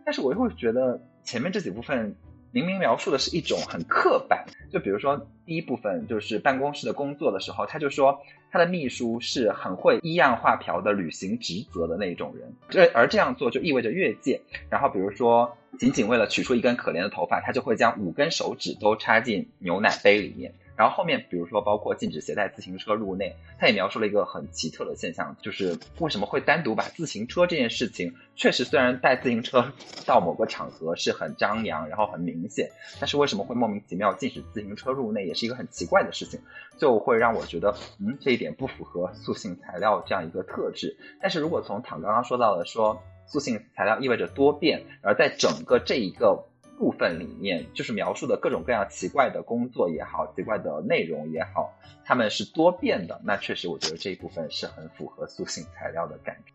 [0.05, 2.15] 但是我又会觉得前面这几部分。
[2.55, 8.17] 明明描述的是一种很刻板，就比如说第一部分就是办公室的工作的时候，他就说
[8.49, 14.39] 他的秘书是很会依样画瓢的履行职责的那种人，这而这样做就意味着越界。
[14.69, 20.53] 然后比如说仅仅为了取出一根可怜的头发，他就会将五根手指都插进牛奶杯里面。
[20.77, 29.71] 然后后面，比如说包括禁止携带自行车入内，他也描述了一个很奇特的现象，就是为什么会单独把自行车这件事情，确实虽然带自行车
[30.05, 36.39] 到某个场合是很张扬，然后很明显，但是为什么会莫名其妙禁止自行车入内，也是一个很奇怪的事情，
[36.77, 40.97] 就会让我觉得，嗯，这一点不符合塑性材料这样一个特质。
[41.21, 46.45] 但是如果从躺刚刚说到的说，塑性材料意味着多变，而在整个这一个。
[46.77, 53.21] 部分里面就是描述的各种各样奇怪的工作也好，奇怪的内容也好，他们是多变的。
[53.23, 56.53] 那确实，我觉得这一部分是很符合塑性材料的感觉。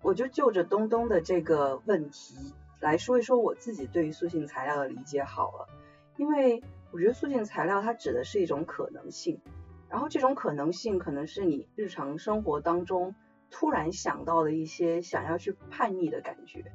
[0.00, 2.34] 我就就着东东的这个问题
[2.80, 5.68] 来说一说我自己对于塑性材料的理解好了，
[6.16, 9.40] 因为我觉得塑性材料它指的是一种可能性，
[9.90, 13.14] 然后这种可能性可能是你日常生活当中
[13.50, 16.72] 突然想到的一些想要去叛逆的感觉，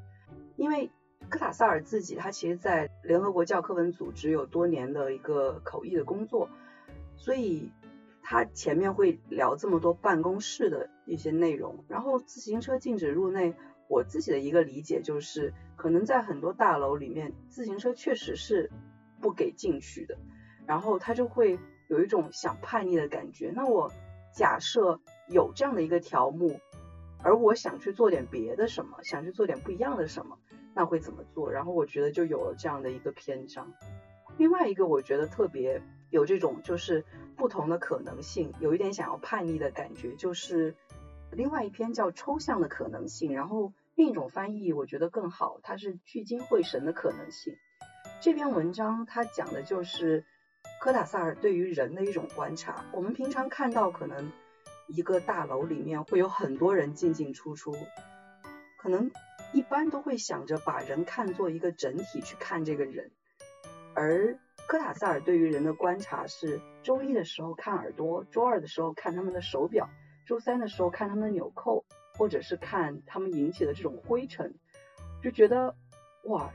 [0.56, 0.92] 因为。
[1.30, 6.50] 科塔萨尔自己，他其实在联合国教科文组织有多年的一个口译的工作，
[7.16, 7.72] 所以
[8.22, 11.86] 他前面会聊这么多办公室的一些内容。
[11.88, 13.54] 然后自行车禁止入内，
[13.88, 18.70] 我自己的一个理解就是，可能在很多大楼里面，自行车确实是
[19.22, 20.18] 不给进去的，
[20.66, 23.52] 然后他就会有一种想叛逆的感觉。
[23.56, 23.92] 那我
[24.34, 26.60] 假设有这样的一个条目，
[27.22, 30.38] 而我想去做点别的什么，想去做点不一样的什么。
[30.80, 31.52] 那会怎么做？
[31.52, 33.74] 然后我觉得就有了这样的一个篇章。
[34.38, 37.04] 另外一个我觉得特别有这种就是
[37.36, 40.78] 不同的可能性，有一点想要叛逆的感觉，就是
[41.34, 43.34] 另外一篇叫抽象的可能性。
[43.34, 47.58] 然后另一种翻译我觉得更好，它是聚精会神的可能性。
[48.22, 50.24] 这篇文章它讲的就是
[50.80, 52.86] 科塔萨尔对于人的一种观察。
[52.94, 54.32] 我们平常看到可能
[54.88, 57.76] 一个大楼里面会有很多人进进出出，
[58.78, 59.12] 可能。
[59.52, 63.12] 一般都会想着把人看作一个整体去看这个人，
[63.96, 64.38] 而
[64.68, 69.90] 科塔萨尔对于人的观察是：周一的时候看耳朵，周二的时候看他们的手表，
[70.28, 71.84] 周三的时候看他们的纽扣，
[72.18, 74.54] 或者是看他们引起的这种灰尘，
[75.24, 75.76] 就觉得
[76.26, 76.54] 哇，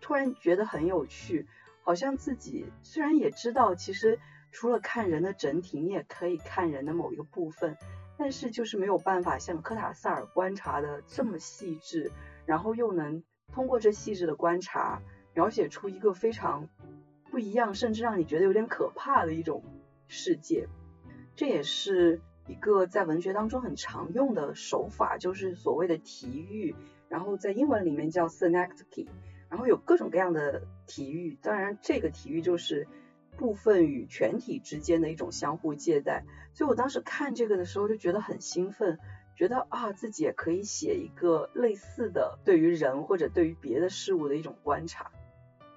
[0.00, 1.46] 突然觉得很有趣，
[1.82, 4.18] 好像自己虽然也知道，其实
[4.50, 7.76] 除了看人的整体，你也可以看人的某一个部分，
[8.16, 12.10] 但是就是没有办法像科塔萨尔观察的这么细致，
[12.46, 13.22] 然后又能
[13.52, 15.02] 通过这细致的观察，
[15.34, 16.68] 描写出一个非常
[17.30, 19.62] 不一样，甚至让你觉得有点可怕的一种
[20.08, 20.68] 世界。
[21.36, 26.74] 这也是一个在文学当中很常用的手法，就是所谓的题喻，
[27.08, 29.06] 然后在英文里面叫 synecdoche，
[29.48, 32.88] 然后有各种各样的题喻，当然这个题喻就是
[33.36, 36.24] 部分与全体之间的一种相互借代。
[36.52, 38.98] 所以我当时看这个的时候就觉得很兴奋，
[39.40, 45.10] 觉得啊自己也可以写一个类似的对于人或者对于别的事物的一种观察。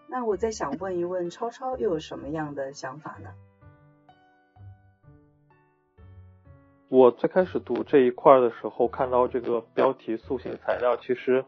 [0.10, 3.30] 那我再想问一问超超又有什么样的想法呢？
[6.90, 11.46] 我最开始读这一块的时候，看到这个标题塑性材料，其实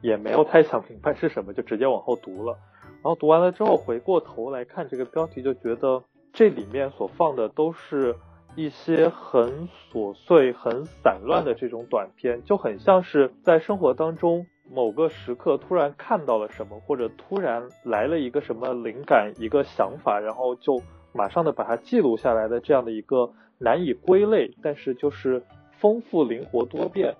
[0.00, 2.56] 也没有太想明白是什么，就直接往后读了。
[3.02, 8.14] 然后读完了之后，回过头来看这个标题，就觉得这里面所放的都是
[8.56, 20.82] 一些很琐碎、很散乱的这种短片，就很像是在生活当中某个时刻突然看到了什么，或者突然来了一个什么灵感、一个想法，然后就
[21.12, 23.32] 马上的把它记录下来的这样的一个。
[23.62, 25.42] 难以归类，但是就是
[25.72, 27.14] 丰富、灵活、多变，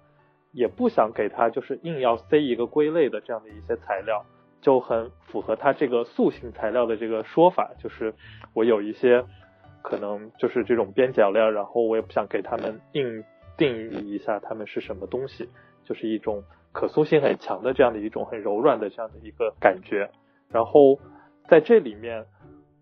[0.53, 4.25] 也不想给他就是硬要塞一个归类的这样的一些材料，
[4.63, 7.73] 就很符合他这个塑性材料的这个说法。
[7.79, 8.15] 就是
[8.55, 9.23] 我有一些
[9.83, 13.25] 可能就是这种边角料，然后我也不想给他们硬
[13.57, 15.49] 定义一下他们是什么东西，
[15.85, 20.11] 就是一种可塑性很强的这样的一种很柔软的这样的一个感觉。
[20.49, 20.99] 然后
[21.49, 22.25] 在这里面，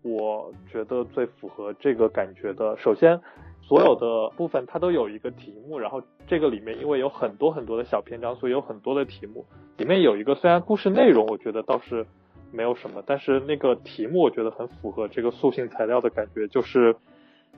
[0.03, 3.19] 我觉得最符合这个感觉的，首先。
[3.61, 9.45] 所有的部分它都有一个题目，然后这个里面因为有很多很多的小篇章，所以有很多的题目。
[9.77, 12.07] 里面有一个虽然故事内容我觉得倒是
[12.51, 16.95] 没有什么，但是那个题目我觉得很符合这个塑性材料的感觉，就是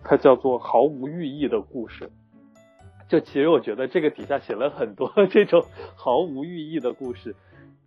[0.03, 2.09] 它叫做毫无寓意的故事。
[3.07, 5.65] 就其实我觉得这个底下写了很多这种
[5.95, 7.35] 毫无寓意的故事。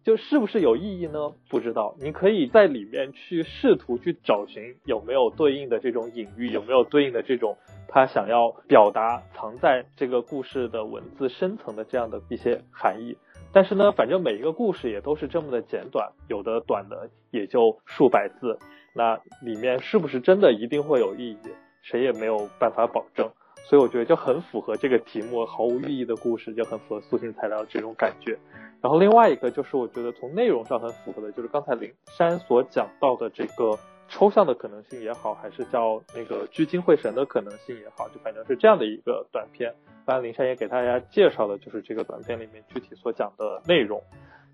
[0.03, 1.33] 就是不是有意义呢？
[1.49, 1.97] 不知道。
[1.99, 7.57] 你可以在里面去试图去找寻有没有对应的这种隐喻，有没有对应的这种
[7.89, 13.17] 他想要表达藏在这个故事的文字深层的这样的一些含义。
[13.55, 18.59] 但是呢，反正每一个故事也都是这么的简短，有的短的也就数百字。
[18.93, 21.39] 那里面是不是真的一定会有意义？
[21.81, 23.31] 谁也没有办法保证。
[23.67, 28.37] 所以我觉得就很符合这个题目，毫无意义的故事就很符合塑性材料这种感觉。
[28.83, 33.79] 然后另外一个就是我觉得从内容上很符合的，就是刚才林珊所讲到的这个
[34.15, 39.75] 抽象的可能性也好，还是叫那个聚精会神的可能性也好，就反正是这样的一个短片。
[40.07, 44.01] 当然林珊也给大家介绍的，就是这个短片里面具体所讲的内容。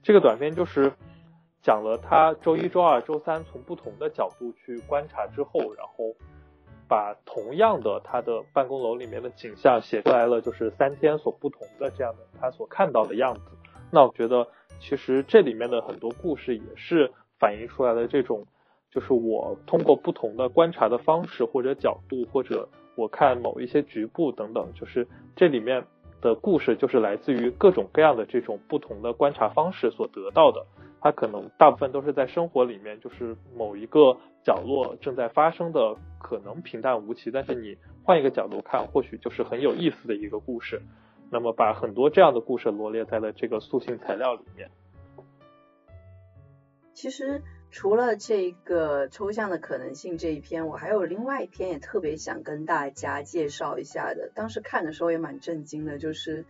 [0.03, 0.91] 这个短片就是
[1.61, 6.15] 讲了他周一、周二、周三从不同的角度去观察之后，然后。
[6.89, 13.43] 把同样的他的办公楼里面的景象写出来了，就是三天所不同的这样的他所看到的样子。
[13.93, 14.49] 那我觉得
[14.81, 18.45] 其实这里面的很多故事也是反映出来的这种，
[18.91, 25.85] 就是我通过不同的观察的方式或者角度，或者我看某一些局部等等，就是这里面
[26.21, 30.67] 的故事就是来自于各种各样的这种不同的观察方式所得到的。
[31.03, 34.15] 它可能大部分都是在生活里面，就是某一个
[34.45, 40.83] 角落正在发生的，可能平淡无奇，但是你换一个角度看，或许就是很有意思的一个故事。
[41.31, 44.69] 那么把很多这样的故事罗列在了这个塑性材料里面。
[46.93, 54.31] 其实除了这个抽象的可能性这一篇，我还有另外一篇也特别想跟大家介绍一下的。
[54.35, 56.45] 当时看的时候也蛮震惊的，就是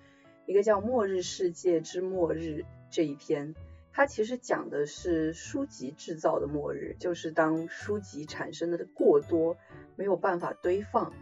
[0.46, 3.54] 一个叫《末日世界之末日》这一篇。
[3.92, 9.56] 它其实讲的是书籍制造的末日，就是当书籍产生的过多，
[9.96, 11.12] 没有办法堆放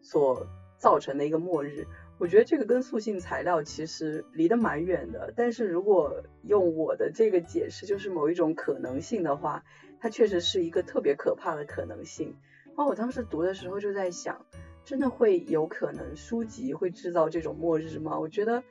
[0.00, 0.46] 所
[0.76, 1.88] 造成的一个末日。
[2.20, 9.64] 我觉得这个跟塑性材料其实离得蛮远的，但是如果用我的这个解释，就是某一种可能性的话，
[9.98, 12.36] 它确实是一个特别可怕的可能性。
[12.66, 14.44] 然后我当时读的时候就在想，
[14.84, 18.18] 真的会有可能书籍会制造这种末日吗？
[18.20, 18.62] 我觉得。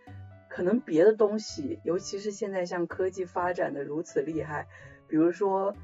[0.51, 4.67] 可能别的东西，尤其是现在像科技发展的如此厉害，
[5.07, 5.75] 比如说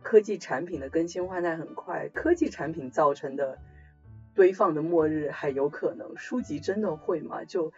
[0.00, 3.58] 科技产品的更新换代很快，科技产品造成的
[4.36, 7.42] 堆放的末日还有可能，书籍真的会吗？
[7.44, 7.72] 就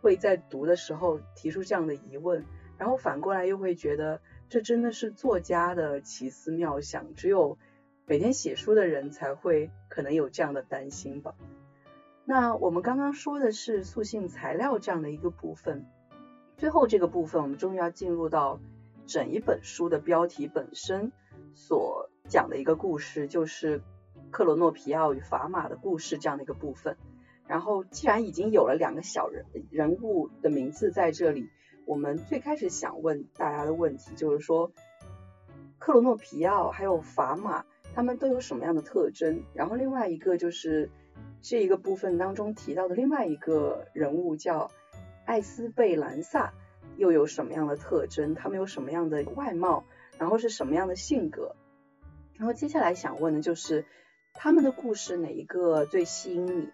[0.00, 2.44] 会在读的时候提出这样的疑问，
[2.78, 7.56] 然后反过来又会觉得这真的是作家的奇思妙想，只有
[8.06, 11.34] 每天写书的人才会可能有这样的担心吧。
[12.24, 15.86] 那我们刚刚说的是塑性材料这样的一个部分，
[16.58, 18.60] 最后这个部分我们终于要进入到
[19.06, 21.10] 整一本书的标题本身
[21.54, 23.82] 所讲的一个故事，就是
[24.32, 26.96] 克罗诺皮奥与砝码的故事这样的一个部分。
[27.46, 31.50] 然后既然已经有了两个小人人物的名字在这里，
[31.86, 34.72] 我们最开始想问大家的问题就是说，
[35.78, 37.64] 克罗诺皮奥还有法玛
[37.94, 39.42] 他们都有什么样的特征？
[39.52, 40.90] 然后另外一个就是
[41.42, 44.70] 这一个部分当中提到的另外一个人物叫
[45.26, 46.54] 艾斯贝兰萨，
[46.96, 48.34] 又有什么样的特征？
[48.34, 49.84] 他们有什么样的外貌？
[50.18, 51.54] 然后是什么样的性格？
[52.36, 53.84] 然后接下来想问的就是
[54.34, 56.68] 他们的故事哪一个最吸引你？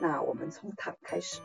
[0.00, 1.40] 那我们从塔开始，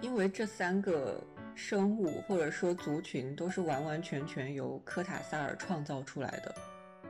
[0.00, 1.20] 因为这三个
[1.54, 6.54] 生物或者说族群都是完完全全由科塔萨尔创造出来的，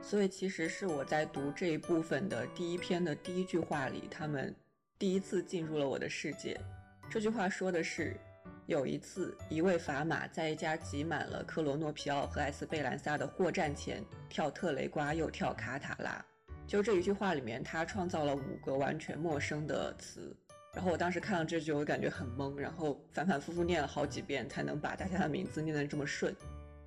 [0.01, 4.55] 所以其实是我在读这一部分的第一篇的第一句话里，他们
[4.97, 6.59] 第一次进入了我的世界。
[7.09, 8.15] 这句话说的是。
[8.65, 16.23] 有一次，一位砝码在一家挤满了克罗诺皮奥和艾斯贝兰萨的货站前跳特雷瓜，又跳卡塔拉。
[16.65, 20.33] 就这一句话里面，他创造了五个完全陌生的词。
[20.73, 26.33] 然后我当时看到这句，我感觉很懵，然后反反复复念了好几遍，才能把大家的名字念得这么顺。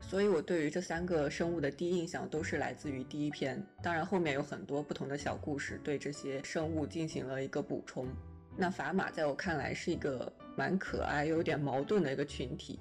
[0.01, 3.63] 所以我对于这三个生物的第一印象都是来自于第一篇。
[3.83, 8.09] 当然后面有很多不同的小故事，对这些生物进行了一个补充。
[8.57, 10.33] 那砝码在我看来是一个。
[10.57, 12.81] 蛮可爱又有点矛盾的一个群体，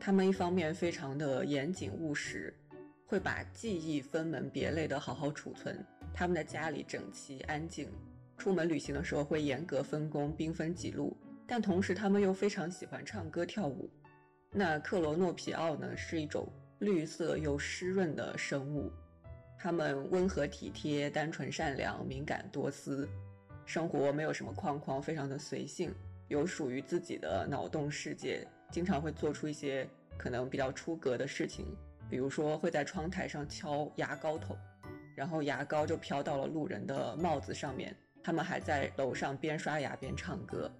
[0.00, 2.52] 他们一方面非常的严谨务实，
[3.06, 5.78] 会把记忆分门别类的好好储存，
[6.14, 7.90] 他们的家里整齐安静，
[8.38, 11.14] 出门旅行的时候会严格分工，兵分几路，
[11.46, 13.90] 但同时他们又非常喜欢唱歌跳舞。
[14.50, 18.90] 那克罗诺皮奥呢，是一种绿色又湿润的生物，
[19.58, 23.06] 他们温和体贴、单纯善良、敏感多思，
[23.66, 25.94] 生活没有什么框框，非常的随性。
[26.30, 29.84] 有属于自己的脑洞世界，经常会做出一些
[30.16, 31.66] 可能比较出格的事情，
[32.08, 34.56] 比如说会在窗台上敲牙膏头，
[35.16, 37.94] 然后牙膏就飘到了路人的帽子上面。
[38.22, 40.70] 他们还在楼上边刷牙边唱歌。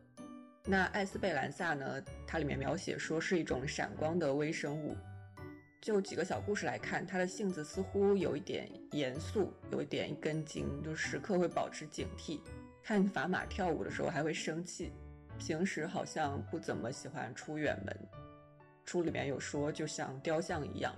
[0.64, 2.00] 那艾斯贝兰萨呢？
[2.28, 4.96] 它里面描写说是一种闪光的微生物。
[5.80, 12.38] 就几个小故事来看，他的性子似乎有一点严肃，有一点一根筋，就时刻会保持警惕。
[12.84, 14.92] 看砝码跳舞的时候还会生气。
[15.40, 17.96] 平时好像不怎么喜欢出远门，
[18.84, 20.94] 书里面有说，就像雕像一样。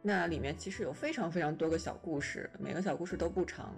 [0.00, 3.74] 那里面其实有非常非常多个小故事，每个小故事都不长，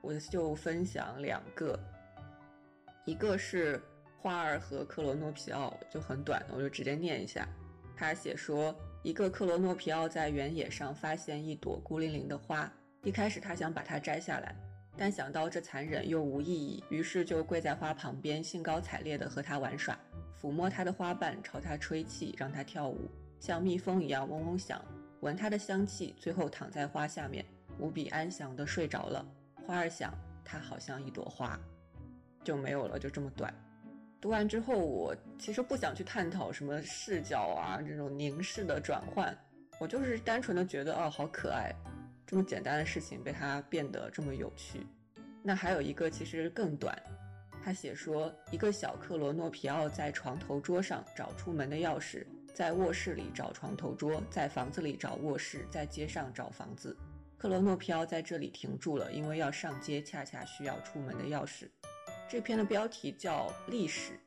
[0.00, 1.78] 我就分享两个。
[3.04, 3.78] 一个是
[4.18, 7.46] 花儿和克罗诺皮奥，就很短，我就直接念一下。
[7.94, 12.72] 他写说，一个克罗诺皮奥在原野上发现一朵孤零零的花，
[13.02, 14.56] 一开始他想把它摘下来。
[14.96, 19.98] 但想到这残忍又无意义，于是就跪在花旁边，兴高采烈地和它玩耍，
[20.40, 24.84] 抚摸它的花瓣，朝它吹气，让它跳舞，像蜜蜂一样嗡嗡响，
[25.20, 27.44] 闻它的香气，最后躺在花下面，
[27.78, 29.24] 无比安详地睡着了。
[29.66, 30.12] 花儿想，
[30.44, 31.58] 它好像一朵花，
[32.44, 33.52] 就没有了，就这么短。
[34.20, 39.36] 读完之后，我其实不想去探讨什么视角啊，这种凝视的转换，
[39.80, 41.74] 我就是单纯的觉得，哦，好可爱。
[42.26, 44.86] 这么简单的事情被他变得这么有趣，
[45.42, 46.96] 那还有一个其实更短，
[47.62, 56.96] 他写说一个小克罗诺皮奥在床头桌上找出门的钥匙，在卧室里找床头桌，在房子里找卧室，在街上找房子。
[57.36, 61.68] 克罗诺皮奥在这里停住了，因为要上街恰恰需要出门的钥匙。
[62.28, 64.18] 这篇的标题叫历史，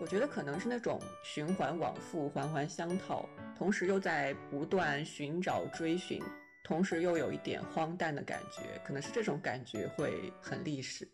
[0.00, 3.26] 我觉得可能是那种循环往复、环环相套，
[3.56, 6.20] 同时又在不断寻找、追寻。
[6.68, 11.08] 同时又有一点荒诞的感觉，可能是这种感觉会很历史。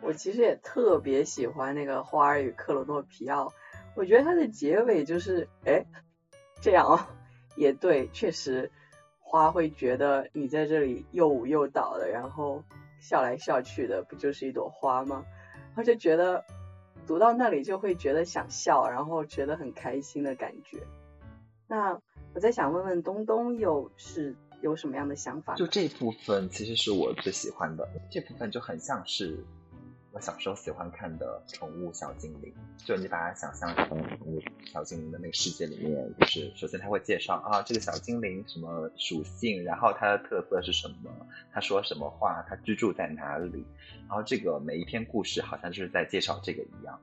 [0.00, 3.46] 我其实也特别喜欢那个《花儿与克罗诺皮奥》，
[3.94, 5.86] 我觉得它的结尾就是哎，
[6.60, 6.98] 这样哦，
[7.54, 8.72] 也对，确实
[9.20, 12.64] 花会觉得你在这里又舞又蹈的，然后
[12.98, 15.24] 笑来笑去的，不就是一朵花吗？
[15.76, 16.44] 我就觉得。
[17.10, 20.78] 读到那里就会觉得想笑，然后觉得很开心的感觉。
[21.66, 22.00] 那
[22.32, 25.56] 我在想问问东东，又是有什么样的想法？
[25.56, 29.44] 就这部分其实是我最喜欢的，这部分就很像是。
[30.12, 34.42] 我小时候喜欢看的宠物小精灵，就你把它想象成宠物
[34.72, 41.10] 小精灵的那个世界里面，就是首先他会介绍啊这个小精灵什么属性，然后它的特色是什么，
[41.52, 43.64] 它说什么话，它居住在哪里，
[44.08, 46.98] 然后这个每一篇故事好像就是在介绍这个一样。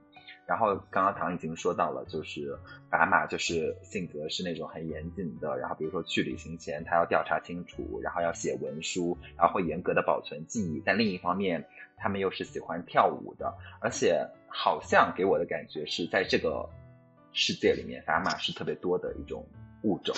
[0.47, 2.57] 然后刚刚唐已经说到了，就是
[2.89, 11.67] 白马就是性格是那种很严谨的，然后比如说去旅行前他要调查清楚，然后要写文书，然后会严格的保存记忆，但另一方面。
[11.99, 16.69] 他们又是喜欢跳舞的，而且好像给我的感觉是在这个
[17.33, 19.43] 世界里面，法马是特别多的一种
[19.81, 20.15] 物种。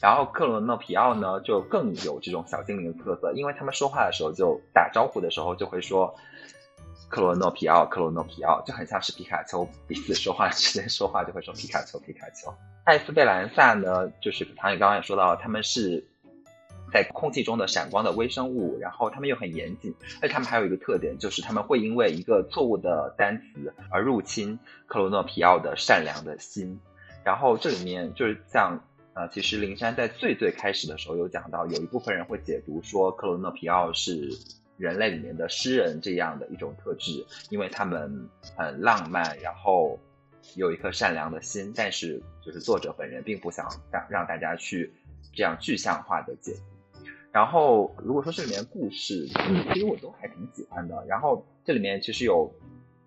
[0.00, 6.14] 然后克罗诺皮奥呢，就更有这种小精灵的特色，因为他们说话的时候就打招呼的时候就会说
[7.08, 12.52] 克罗诺皮奥，克罗诺皮奥，就很像是皮卡丘彼此说话之间说话就会说皮卡丘，皮卡丘。
[12.84, 16.06] 艾斯贝兰萨呢，就是唐宇刚刚也说到，他们是
[16.92, 26.80] 在空气中的闪光的微生物，然后他们又很严谨，而且他们还有一个特点，就是他们会因为一个错误的单词而入侵克罗诺皮奥的善良的心。
[27.24, 28.80] 然后这里面就是像
[29.12, 34.30] 呃，其实灵山在最最开始的时候有讲到，有一部分人会解读说克罗诺皮奥是
[34.78, 39.98] 人类里面的诗人这样的一种特质，因为他们很浪漫，然后
[40.56, 41.70] 有一颗善良的心。
[41.76, 44.90] 但是就是作者本人并不想让让大家去
[45.34, 47.02] 这样具象化的解读。
[47.30, 51.04] 然后如果说这里面故事，其实我都还挺喜欢的。
[51.06, 52.50] 然后这里面其实有。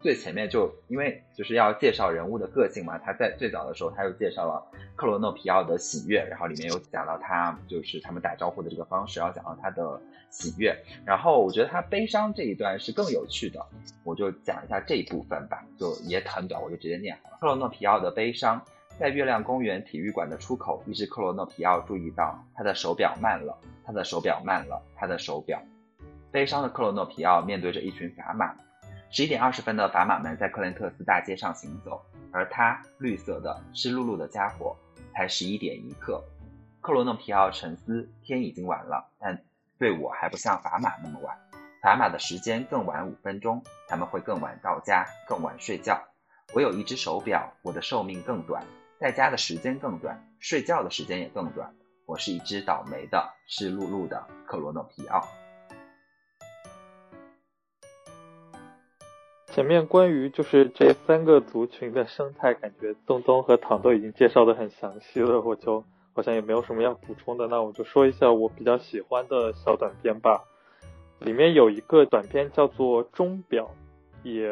[0.02, 10.76] 最前面就因为就是要介绍人物的个性嘛，他在最早的时候他又介绍了克罗诺皮奥的喜悦，然后里面有讲到他就是他们打招呼的这个方式，然后讲到他的喜悦，
[11.06, 13.64] 然后我觉得他悲伤这一段是更有趣的，
[14.04, 17.38] 我就讲一下这一部分吧，就也很短，我就直接念好了。
[17.40, 18.60] 克罗诺皮奥的悲伤，
[18.98, 25.62] 在月亮公园体育馆的出口，一只克罗诺皮奥注意到他的手表慢了，他的手表慢了，他的手表。
[26.32, 28.56] 悲伤的克罗诺皮奥面对着一群砝码。
[29.14, 32.02] 十一点二十分的砝码们在克伦特斯大街上行走，
[32.32, 34.74] 而他绿色的湿漉漉的家伙
[35.14, 36.24] 才十一点一刻。
[36.80, 39.44] 克罗诺皮奥沉思：天已经晚了，但
[39.78, 41.38] 对我还不像砝码那么晚。
[41.84, 46.02] 砝码的时间更晚五分钟，他们会更晚到家，更晚睡觉。
[46.54, 48.64] 我有一只手表，我的寿命更短，
[48.98, 51.74] 在家的时间更短，睡觉的时间也更短。
[52.06, 55.28] 我是一只倒霉的湿漉漉的克罗诺皮奥。
[59.52, 65.84] 前面关于就是这三个族群的生态，感觉东东和唐都已经介绍的很详细了，我就
[66.14, 67.48] 好像也没有什么要补充的。
[67.48, 70.46] 那我就说一下我比较喜欢的小短片吧。
[71.20, 73.70] 里面有一个短片叫做《钟表》，
[74.30, 74.50] 也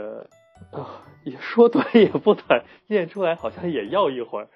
[0.72, 4.50] 啊也说短也不短，念出来好像也要一会儿。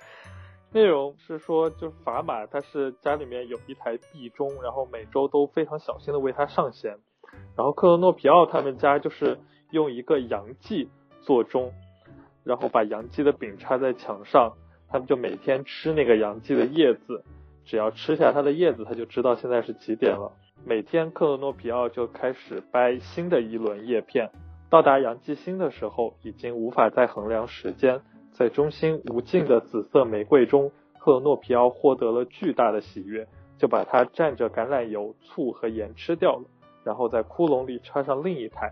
[0.73, 6.97] 内容是说，就是砝码他是家里面有一台壁钟，然后每周都非常小心的为它上弦。
[7.55, 9.39] 然后克罗诺皮奥他们家就是。
[9.73, 10.87] 用一个阳记
[11.21, 11.73] 做钟，
[12.43, 14.53] 然后把阳记的柄插在墙上，
[14.87, 17.23] 他们就每天吃那个阳记的叶子，
[17.65, 20.31] 只要吃下它的叶子，他就知道现在是几点了。
[20.63, 24.29] 每天克罗诺皮奥就开始掰新的一轮叶片，
[24.69, 27.99] 到达阳记星的时候，已经无法再衡量时间。
[28.31, 36.43] 在中心无尽的紫色玫瑰中，克罗诺皮奥获得了巨大的喜悦，就把它蘸着橄榄油、醋和盐吃掉了，
[36.83, 38.71] 然后在窟窿里插上另一台。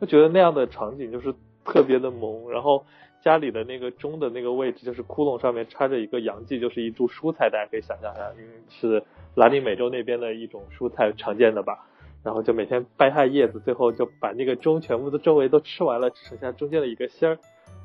[0.00, 1.34] 就觉得那样的场景就是
[1.64, 2.84] 特别的萌，然后
[3.22, 8.32] 家里的那个钟的那个位置就是窟窿上面插着一个阳记，就是一株蔬菜，大家可以想象一下，
[8.68, 9.02] 是
[9.34, 11.86] 拉丁美洲那边的一种蔬菜常见的吧。
[12.22, 17.38] 然后就每天掰下叶子，最后就把那个钟全部的周围都吃完了，只剩下中间的一个芯儿，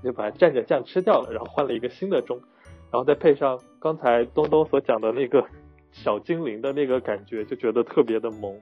[0.03, 2.39] 就把它蘸着酱吃掉了，然后换了一个新的钟，
[2.91, 5.45] 然后再配上刚才东东所讲的那个
[5.91, 8.59] 小精灵的那个感觉，就觉得特别的萌。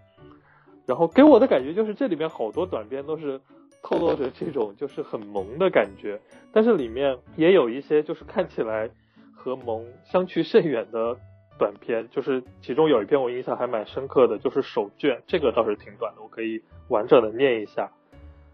[0.90, 3.40] 然后给我的感觉就是这里面好多短片都是
[3.84, 6.20] 透露着这种就是很萌的感觉，
[6.52, 8.90] 但是里面也有一些就是看起来
[9.32, 11.16] 和萌相去甚远的
[11.60, 17.92] 短片，就是其中有一篇我印象还蛮深刻的，就是手绢，这个倒是挺短的，我可以完整的念一下。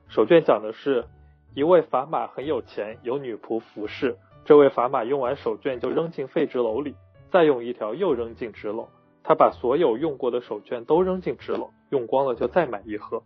[0.10, 1.06] 手绢讲的是
[1.54, 6.96] 一位砝码很有钱，有女仆服侍，这位砝码用完手绢就扔进废纸篓里，
[7.32, 8.88] 再用一条又扔进纸篓。
[9.28, 13.24] 他把所有用过的手绢都扔进纸篓，用光了就再买一盒。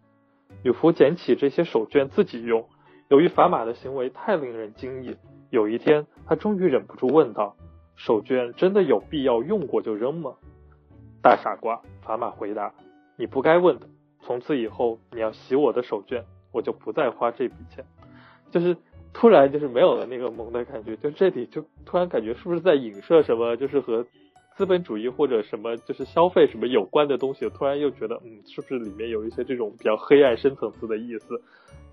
[0.63, 2.65] 女仆捡起这些手绢自己用。
[3.09, 5.17] 由于砝码的行为太令人惊异，
[5.49, 7.57] 有一天他终于忍不住问道
[7.97, 10.35] ：“手绢真的有必要用过就扔吗？”
[11.21, 12.73] 大傻瓜，砝码回答
[13.19, 13.89] ：“你不该问的。
[14.21, 16.23] 从此以后，你要洗我的手绢，
[16.53, 17.83] 我就不再花这笔钱。”
[18.51, 18.77] 就是
[19.11, 23.57] 突然就是没有了那个萌的感觉，就这里就突然感觉是不是在影射什么？
[23.57, 24.05] 就是和。
[24.60, 31.41] 资本主义或者什么就是消费什么有关的东西，突然又觉得，嗯，是不是里面有一些这种比较黑暗深层次的意思？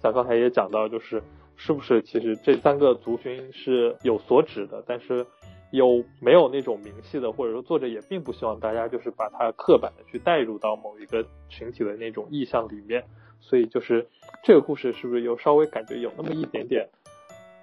[0.03, 1.23] 像刚才也讲到，就是
[1.55, 5.25] 是不是其实这三个族群是有所指的，但是
[5.71, 13.05] 又没有那种明细的，或者说作者也并不希望大家就是把它刻板的去带入到某一个群体的那种意象里面，
[13.39, 14.09] 所以就是
[14.43, 16.89] 这个故事是不是又稍微感觉有那么一点点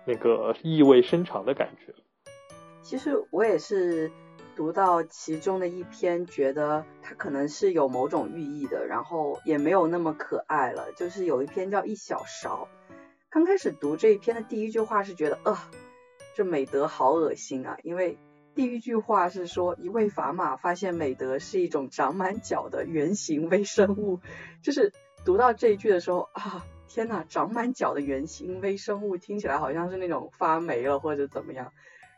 [0.05, 1.93] 那个意味深长的感觉？
[2.81, 4.09] 其实我也是。
[4.55, 10.91] 读到其中的一篇，觉得它可能是有某种寓意的，然后也没有那么可爱了。
[10.93, 12.67] 就是有一篇叫一小勺，
[13.29, 15.57] 刚开始读这一篇的第一句话是觉得，呃，
[16.35, 18.17] 这美德好恶心啊，因为
[18.53, 24.19] 第一句话是说，一位砝码发现美德是一种长满角的圆形微生物。
[24.61, 24.93] 就是
[25.25, 31.71] 读到这一句的时候啊，天呐，长满角的圆形微生物听起来好像是那种发霉了或者怎么样。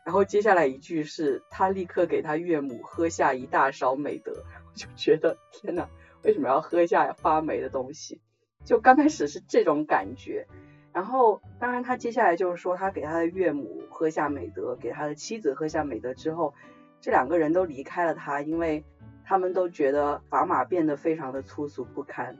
[0.06, 5.88] 然后接下来一句是他立刻给他岳母喝下一大勺美德， 我就觉得天呐，
[6.22, 8.20] 为什么要喝下发霉的东西？
[8.64, 10.46] 就刚开始是这种感觉。
[10.92, 16.54] 然后，当然，他接下来就是说，他给他的岳母喝下美德，给他的妻子喝下美德之后，
[17.00, 18.84] 这两个人都离开了他，因为
[19.24, 22.38] 他们都觉得砝码变得非常的粗俗不堪，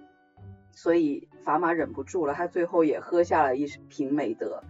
[0.71, 4.63] 所以砝码忍不住了，他最后也喝下了一瓶美德。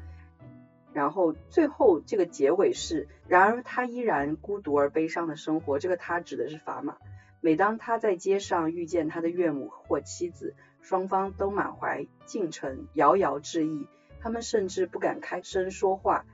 [0.97, 5.79] 然后最后这个结尾是，然而他依然孤独而悲伤的生活。
[5.79, 6.97] 这个他指的是砝码。
[7.41, 10.55] 每当他在街上遇见他的岳母或妻子。
[10.83, 13.89] 双方都满怀敬诚，遥遥致意。
[14.21, 16.25] 他们甚至不敢开声说话，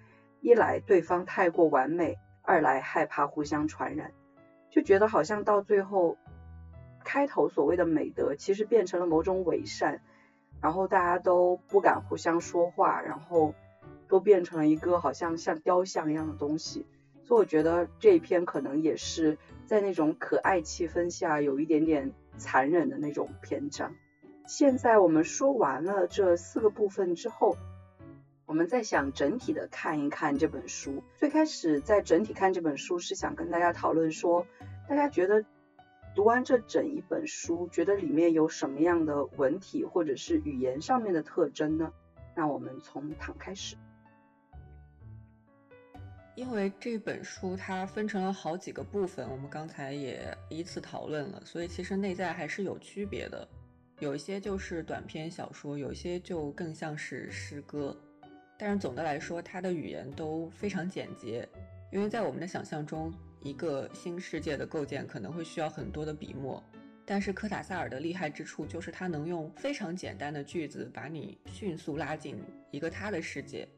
[0.43, 4.13] 一来对方太过完美，二来害怕互相传染，
[4.71, 6.19] 就觉得好像到最后，
[7.03, 10.03] 开头所谓的美德，其实变成了某种伪善。
[10.61, 13.55] 然后大家都不敢互相说话，然后
[14.13, 16.85] 都变成了一个好像像雕像一样的东西。
[17.23, 23.95] 所以我觉得这一篇可能也是在那种可爱气氛下，有一点点残忍的那种篇章。
[24.47, 27.57] 现在我们说完了这四个部分之后，
[28.45, 31.03] 我们再想整体的看一看这本书。
[31.17, 34.47] 最开始在整体看这本书是想跟大家讨论说，
[34.91, 35.43] 大家觉得
[36.15, 41.91] 读完这整一本书，觉得里面有什么样的文体或者是语言上面的特征呢？
[42.35, 43.77] 那我们从躺开始。
[46.35, 53.47] 因为这本书它分成了好几个部分，我们刚才也依次讨论了，所以其实内在还是有区别的。
[54.01, 57.95] 有一些就是短篇小说，有一些就更像是诗歌，
[58.59, 61.47] 但是总的来说，它的语言都非常简洁。
[61.93, 63.13] 因为在我们的想象中，
[63.43, 66.65] 一个新世界的构建可能会需要很多的笔墨，
[67.05, 73.69] 但是科塔萨尔的厉害之处就是他能用非常简单的句子把你迅速拉进一个他的世界。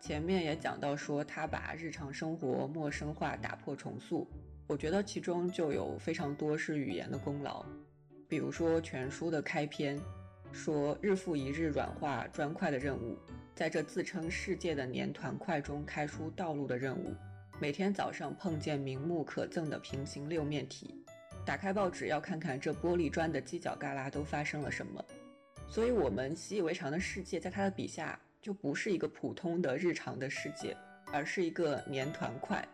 [0.00, 4.26] 前面也讲到说，他把日常生活陌生化、打破重塑，
[4.66, 7.64] 我觉得其中就有非常多是语言的功劳。
[8.28, 9.98] 比如说全书的开篇，
[10.52, 13.18] 说日复一日软化砖块的任务，
[13.54, 17.14] 在这自称世界的粘团块中开出道路的任务，
[17.60, 20.94] 每天早上碰见明目可憎的平行六面体，
[21.44, 25.04] 打开报纸要看看这玻璃砖的犄角旮旯都发生了什么。
[25.66, 30.76] 所以，我们习以为常的世界，在他的笔下就不是一个普通的日常的世界，
[31.12, 32.66] 而是一个粘团块。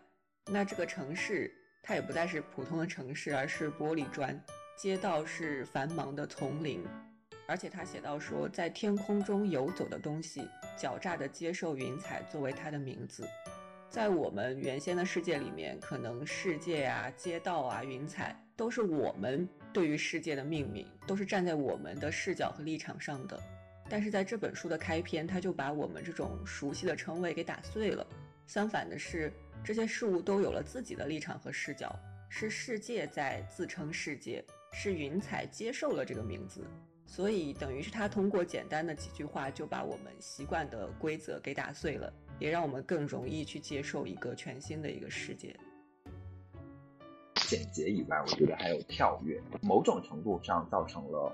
[0.51, 1.51] 那这个城市，
[1.81, 4.39] 它也不再是普通的城市，而是玻璃砖。
[4.77, 6.83] 街道是繁忙的丛林，
[7.47, 10.41] 而且他写到说，在天空中游走的东西，
[10.77, 13.25] 狡诈地接受云彩作为它的名字。
[13.89, 23.41] 在我们原先的世界里面，可能世界啊、街道啊、云彩都是我们对于世界的命名，都是站在我们的视角和立场上的。
[23.89, 28.05] 但是在这本书的开篇，他就把我们这种熟悉的称谓给打碎了。
[28.47, 29.31] 相反的是，
[29.63, 31.95] 这些事物都有了自己的立场和视角，
[32.29, 34.43] 是世界在自称世界。
[34.77, 36.59] 是云彩接受了这个名字，
[37.05, 45.55] 所以等于是他通过简单的几句话就把我们习惯的规则给打碎了，也让我们更容易去接受一个全新的一个世界。
[47.47, 51.33] 简洁以外，我觉得还有跳跃，某种程度上造成了，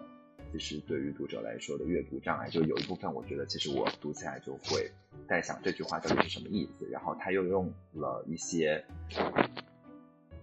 [0.51, 2.49] 其实对于读者来说的阅读障碍。
[2.49, 4.91] 就有一部分，我觉得其实我读起来就会
[5.27, 8.83] 在想这句话到底是什么意思，然后他又用了一些。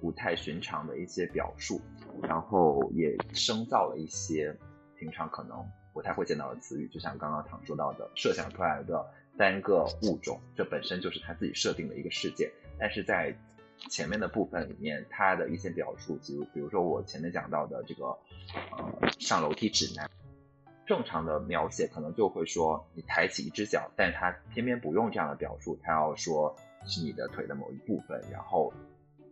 [0.00, 1.80] 不太寻常的一些表述，
[2.22, 4.56] 然后也生造了一些
[4.96, 9.04] 平常可能不太会见到的词语，就像刚刚唐说到的，设想出来的
[9.36, 12.48] 单个物种，这本身就是他自己设定的一个世界。
[12.78, 13.36] 但是在
[13.90, 18.06] 前面的部分里面，他的一些表述，比如比如说我前面讲到的这个
[18.72, 20.10] 呃上楼梯指南，
[20.86, 26.54] 正常的描写可能就会说你抬起一只脚，但是他偏偏不用这样的表述，他要说
[26.84, 28.72] 是你的腿的某一部分，然后。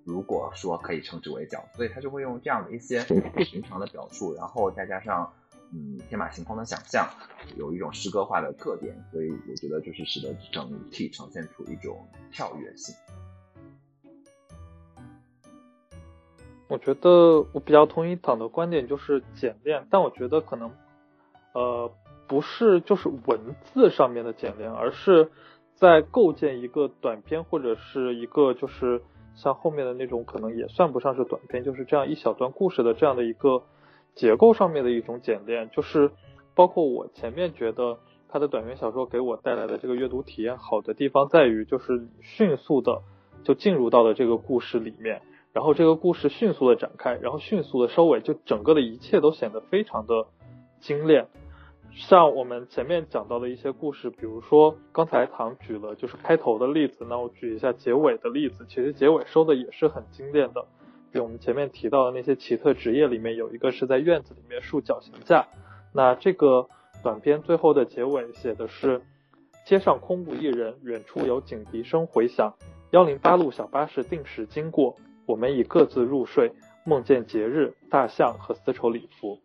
[0.09, 3.03] 如果说可以称之为脚，所以他就会用这样的一些
[3.35, 5.33] 不寻常的表述，然后再加上
[5.73, 7.11] 嗯天马行空的想象，
[7.57, 12.95] 有一种诗歌化的特点，所以我觉得就是使得整体呈现出一种跳跃性。
[16.69, 20.71] 我觉得我比较同意党的观点，就是简练，但我觉得可能
[21.53, 21.91] 呃
[22.27, 25.31] 不是就是文字上面的简练，而是
[25.75, 29.03] 在构建一个短篇或者是一个就是。
[29.39, 33.65] 像后面的那种可能也算不上是短篇，就是这样一小段故事的这样的一个
[34.15, 36.11] 结构上面的一种简练，就是
[36.55, 37.99] 包括我前面觉得
[38.31, 43.03] 他的短篇小说给我带来的这个阅读体验好的地方在于，就是迅速的
[43.45, 45.21] 就进入到了这个故事里面，
[45.57, 50.27] 然后这个故事迅速的展开，然后迅速的收尾，就整个的一切都显得非常的
[50.81, 51.29] 精炼。
[51.93, 60.67] 像我们前面讲到的一些故事，比如说刚才唐举了就是开头的例子，那我举一下结尾的例子，其实结尾收的也是很精炼的。
[61.11, 65.47] 比我们前面提到的那些奇特职业里面，有一个是在院子里面竖绞刑架，
[65.95, 66.69] 那这个
[67.03, 69.01] 短片最后的结尾写的是：
[69.65, 72.53] 街上空无一人，远处有警笛声回响，
[72.91, 74.97] 幺零八路小巴士定时经过，
[75.27, 76.53] 我们已各自入睡，
[76.85, 79.39] 梦见节日、大象和丝绸礼服。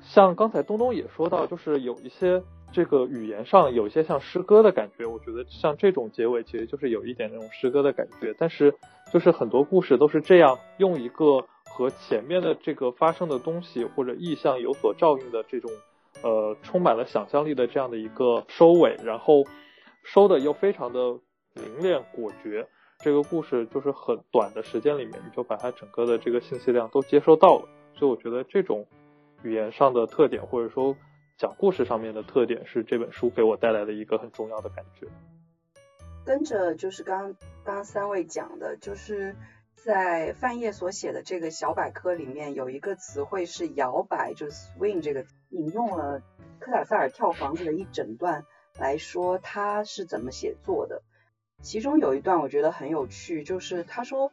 [0.00, 8.34] 像刚才东东也说到，就是有一些这个语言上有一些像诗歌的感觉，我觉得像这种结尾其实就是有一点那种诗歌的感觉。
[8.38, 8.74] 但是
[9.12, 15.70] 就是很多故事都是这样，用一个和前面的这个发生的东西或者意象有所照应的这种
[16.22, 19.44] 呃充满了想象力的这样的一个收尾，然后
[20.04, 21.00] 收的又非常的
[21.54, 22.68] 凝练果决，
[23.04, 28.86] 这个故事就是很短的时间里面你就把它整个的这个信息量都接收到了，所以我觉得这种。
[29.42, 30.96] 语言上的特点，或者说
[31.36, 35.06] 讲故事上面的特点，是这本书给我带来的一个很重要的感觉。
[36.24, 39.36] 跟着就是刚刚三位讲的，就是
[39.74, 46.22] 在范晔所写的这个小百科里面，有一个词汇是摇摆，就是 swing 这个，引用了
[46.58, 48.46] 科塔萨尔跳房子的一整段
[48.78, 51.02] 来说他是怎么写作的。
[51.62, 54.32] 其中有一段我觉得很有趣，就是他说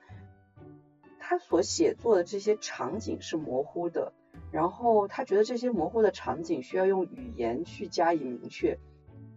[1.19, 4.13] 他所写作的这些场景是模糊的。
[4.51, 8.79] 然后他觉得这些模糊的场景需要用语言去加以明确，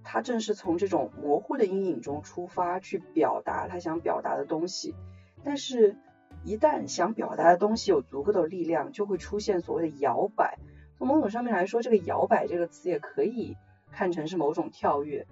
[0.02, 4.96] 他正是从这种模糊的阴影中出发去表达他想表达的东西。
[5.44, 5.96] 但是，
[6.42, 10.58] 一旦想表达的东西有足够的力量，就会出现所谓的摇摆。
[10.98, 13.56] 从某种上面来说，这个摇摆这个词也可以
[13.92, 15.28] 看成是某种跳跃。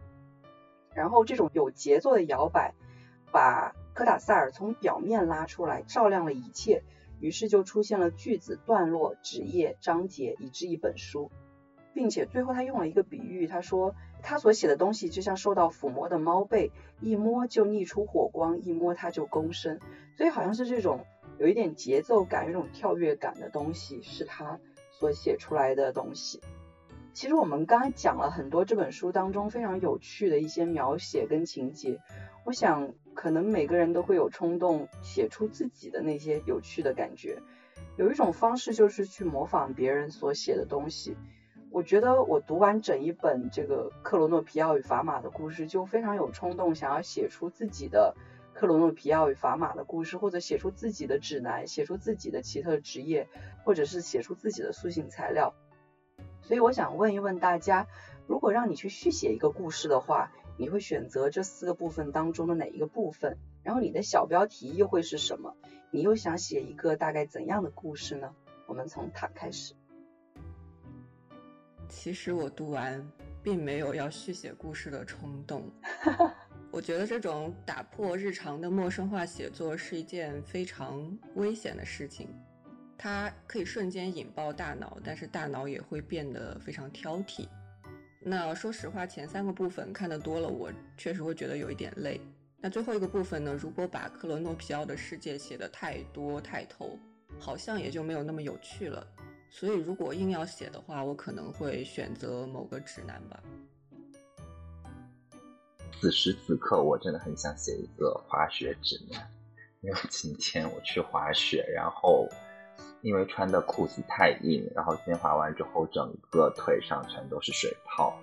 [0.95, 2.74] 然后这种有节奏的摇摆，
[3.30, 6.82] 把科塔萨尔从表面拉出来，照亮了一切。
[7.20, 11.30] 于是就出现了句子、段落、纸页、章节，以至一本书，
[11.95, 19.78] 并且最后他用了一个比喻，他说他所写的东西就像受到抚摸的猫背，一摸就溢出火光，一摸它就躬身，
[20.16, 21.07] 所以好像是这种
[21.38, 24.59] 有一点节奏感、有一种跳跃感的东西，是他
[24.90, 26.40] 所写出来的东西。
[27.13, 32.01] 其实我们刚才讲了很多这本书当中非常有趣的一些描写跟情节，
[32.45, 37.43] 我想可能每个人都会有冲动写出自己的那些有趣的感觉。
[37.97, 41.17] 有一种方式就是去模仿别人所写的东西。
[41.71, 48.15] 我觉得我读完整一本这个克罗诺皮奥与法玛的故事，就非常有冲动想要写出自己的
[48.55, 53.29] 克罗诺皮奥与法玛的故事，或者写出自己的指南，写出自己的奇特职业，
[53.65, 55.55] 或者是写出自己的塑形材料。
[56.43, 57.86] 所以我想问一问大家，
[58.26, 63.38] 如果让你去续写一个故事的话，你会选择这四个部分当中的哪一个部分？
[63.62, 65.55] 然后你的小标题又会是什么？
[65.90, 68.34] 你又想写一个大概怎样的故事呢？
[68.66, 69.74] 我们从塔开始。
[71.88, 73.07] 其实我读完
[73.43, 75.70] 并没有要续写故事的冲动。
[76.72, 82.28] 我觉得这种打破日常的陌生化写作是一件非常危险的事情。
[83.03, 87.49] 它可以瞬间引爆大脑，但是大脑也会变得非常挑剔。
[88.21, 92.21] 那说实话，前三个部分看得多了，我确实会觉得有一点累。
[92.61, 93.59] 那最后一个部分呢？
[93.61, 96.97] 如果把克罗诺皮奥的世界写得太多太透，
[97.41, 99.05] 好像也就没有那么有趣了。
[99.51, 103.43] 所以如果硬要写的话，我可能会选择某个指南吧。
[106.01, 109.29] 此时此刻，我真的很想写一个滑雪指南，
[109.81, 112.29] 因为今天我去滑雪，然后。
[113.03, 118.17] 因为穿的裤子太硬，然后今天滑完之后，整个腿上全都是水泡，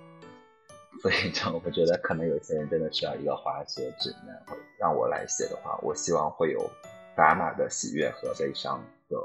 [1.01, 4.41] 所以这我觉得可能有些人真的需要一个滑雪指南。
[4.79, 6.69] 让我来写的话，我希望会有
[7.17, 9.17] 伽马的喜悦和悲伤的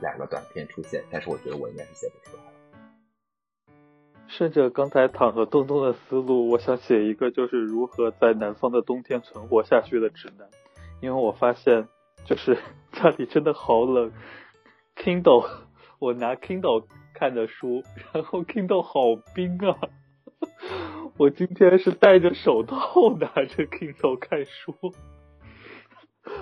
[0.00, 2.42] 两个短片出现，但是我觉得我应该是写不出来。
[4.28, 10.48] 顺着刚才躺和东东的思路，我想写一个就是如何在南方的冬天存活下去的指南，
[11.00, 11.88] 因为我发现
[12.24, 12.56] 就是
[12.94, 14.12] 家里真的好冷。
[14.96, 15.46] Kindle，
[15.98, 17.82] 我拿 Kindle 看的书，
[18.12, 19.76] 然后 Kindle 好冰啊！
[21.16, 22.78] 我今天是戴着手套
[23.18, 24.74] 拿着 Kindle 看书，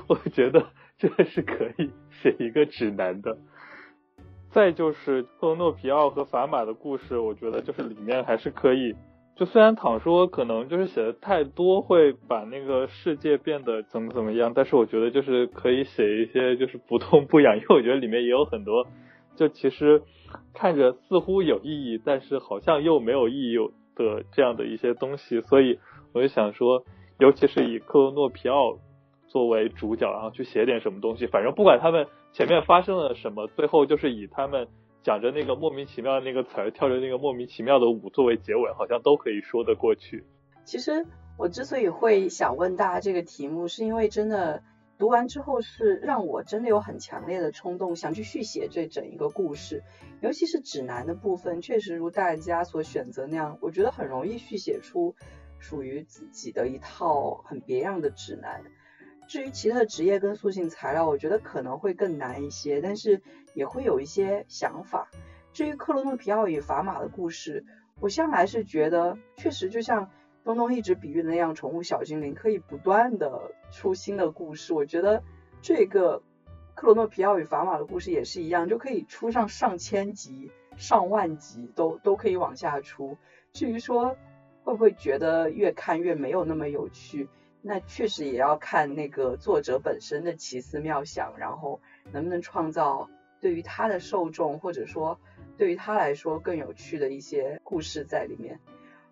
[0.09, 0.67] 我觉得
[0.99, 3.39] 这是可以写一个指南的。
[4.51, 8.95] 再就是克罗诺皮奥和法玛的故事，我觉得就是里面还是可以。
[9.35, 18.87] 就虽然躺说可能就是写的太多会把那个世界变得怎么怎么样，但是我觉得就是可以写一些就是不痛不痒，因为我觉得里面也有很多
[19.35, 20.03] 就其实
[20.53, 23.57] 看着似乎有意义，但是好像又没有意义
[23.97, 25.79] 的这样的一些东西，所以
[26.13, 26.85] 我就想说，
[27.19, 28.79] 尤其是以克罗诺皮奥
[29.29, 31.27] 作为主角，然后去写点什么东西。
[31.27, 34.69] 反正不管他们前面发生了什么，最后就是以他们
[35.03, 40.25] 讲着那个莫名其妙的那个词儿，跳着那个莫名其妙的舞作为结尾，好像都可以说得过去。
[40.65, 44.63] 其实我之所以会想问大家这个题目，是因为真的
[44.99, 49.83] 读完之后是让我真的有很强烈的冲动，想去续写这整一个故事。
[50.21, 55.17] 尤其是指南的部分，确实如大家所选择那样，我觉得很容易续写出
[55.59, 58.63] 属于自己的一套很别样的指南。
[59.27, 63.23] 至于其他的职业跟塑性材料，我觉得可能会更难一些，但是
[63.55, 65.09] 也会有一些想法。
[65.53, 67.65] 至于克罗诺皮奥与法玛的故事，
[68.01, 70.11] 我向来是觉得，确实就像
[70.45, 74.73] 东东一直比喻的那样，宠物小精灵可以不断的出新的故事。
[74.73, 75.23] 我觉得
[75.61, 76.23] 这个。
[76.75, 83.19] 克罗诺皮奥与法玛的故事也是一样，就可以出上上千集、上万集，都都可以往下出。
[83.53, 84.17] 至于说
[84.65, 87.29] 会不会觉得越看越没有那么有趣，
[87.63, 93.09] 那确实也要看那个作者本身的奇思妙想，然后能不能创造
[93.41, 95.21] 对于他的受众或者说
[95.57, 98.59] 对于他来说更有趣的一些故事在里面。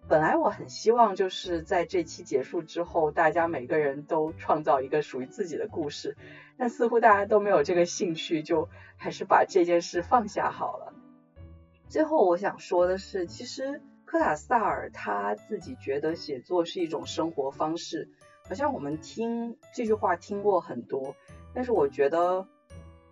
[0.09, 6.17] 本来我很希望就是在这期结束之后，大家每个人都创造一个属于自己的故事，
[6.57, 10.93] 但似乎大家都没有这个兴趣，就还是把这件事放下好了。
[11.89, 18.09] 最后我想说的是，其实科塔萨尔他自己觉得写作是一种生活方式，
[18.51, 21.15] 好像我们听这句话听过很多，
[21.55, 22.49] 但是我觉得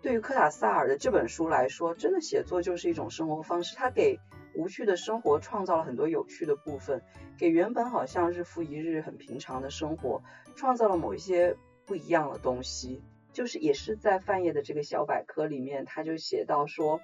[0.01, 4.19] 对于科塔萨尔的这本书来说，真的写作就是一种生活方式，他给。
[4.55, 7.03] 无趣的生活创造了很多有趣的部分，
[7.37, 10.23] 给原本好像日复一日很平常的生活
[10.55, 13.01] 创造了某一些不一样的东西。
[13.31, 16.99] 就是也是在范晔的这个小百科里面，他就写到说，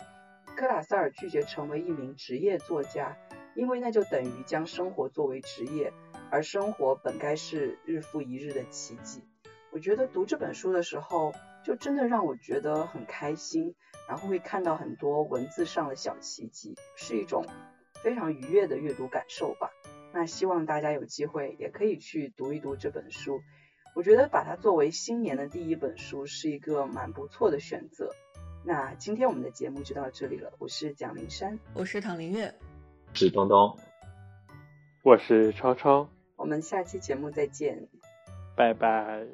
[0.57, 3.15] 科塔萨尔拒绝成为一名职业作家，
[3.55, 5.93] 因为那就等于将生活作为职业，
[6.31, 9.23] 而生活本该是日复一日的奇迹。
[9.71, 13.75] 我觉得读这本书的时候，就真的让我觉得很开心。
[14.07, 17.43] 然后会看到很多文字上的小奇迹，是一种
[18.03, 19.71] 非常愉悦的阅读感受吧。
[20.13, 23.41] 那希望大家有机会也可以去读一读这本书。
[23.95, 28.11] 我觉得把它作为新年的第一本书是一个蛮不错的选择。
[28.63, 32.53] 那今天我们的节目就到这里了，我是蒋林山，我是唐林月，
[33.13, 33.75] 是东东，
[35.01, 36.07] 我是超超，
[36.45, 37.87] 我们下期节目再见，
[38.55, 39.25] 拜拜。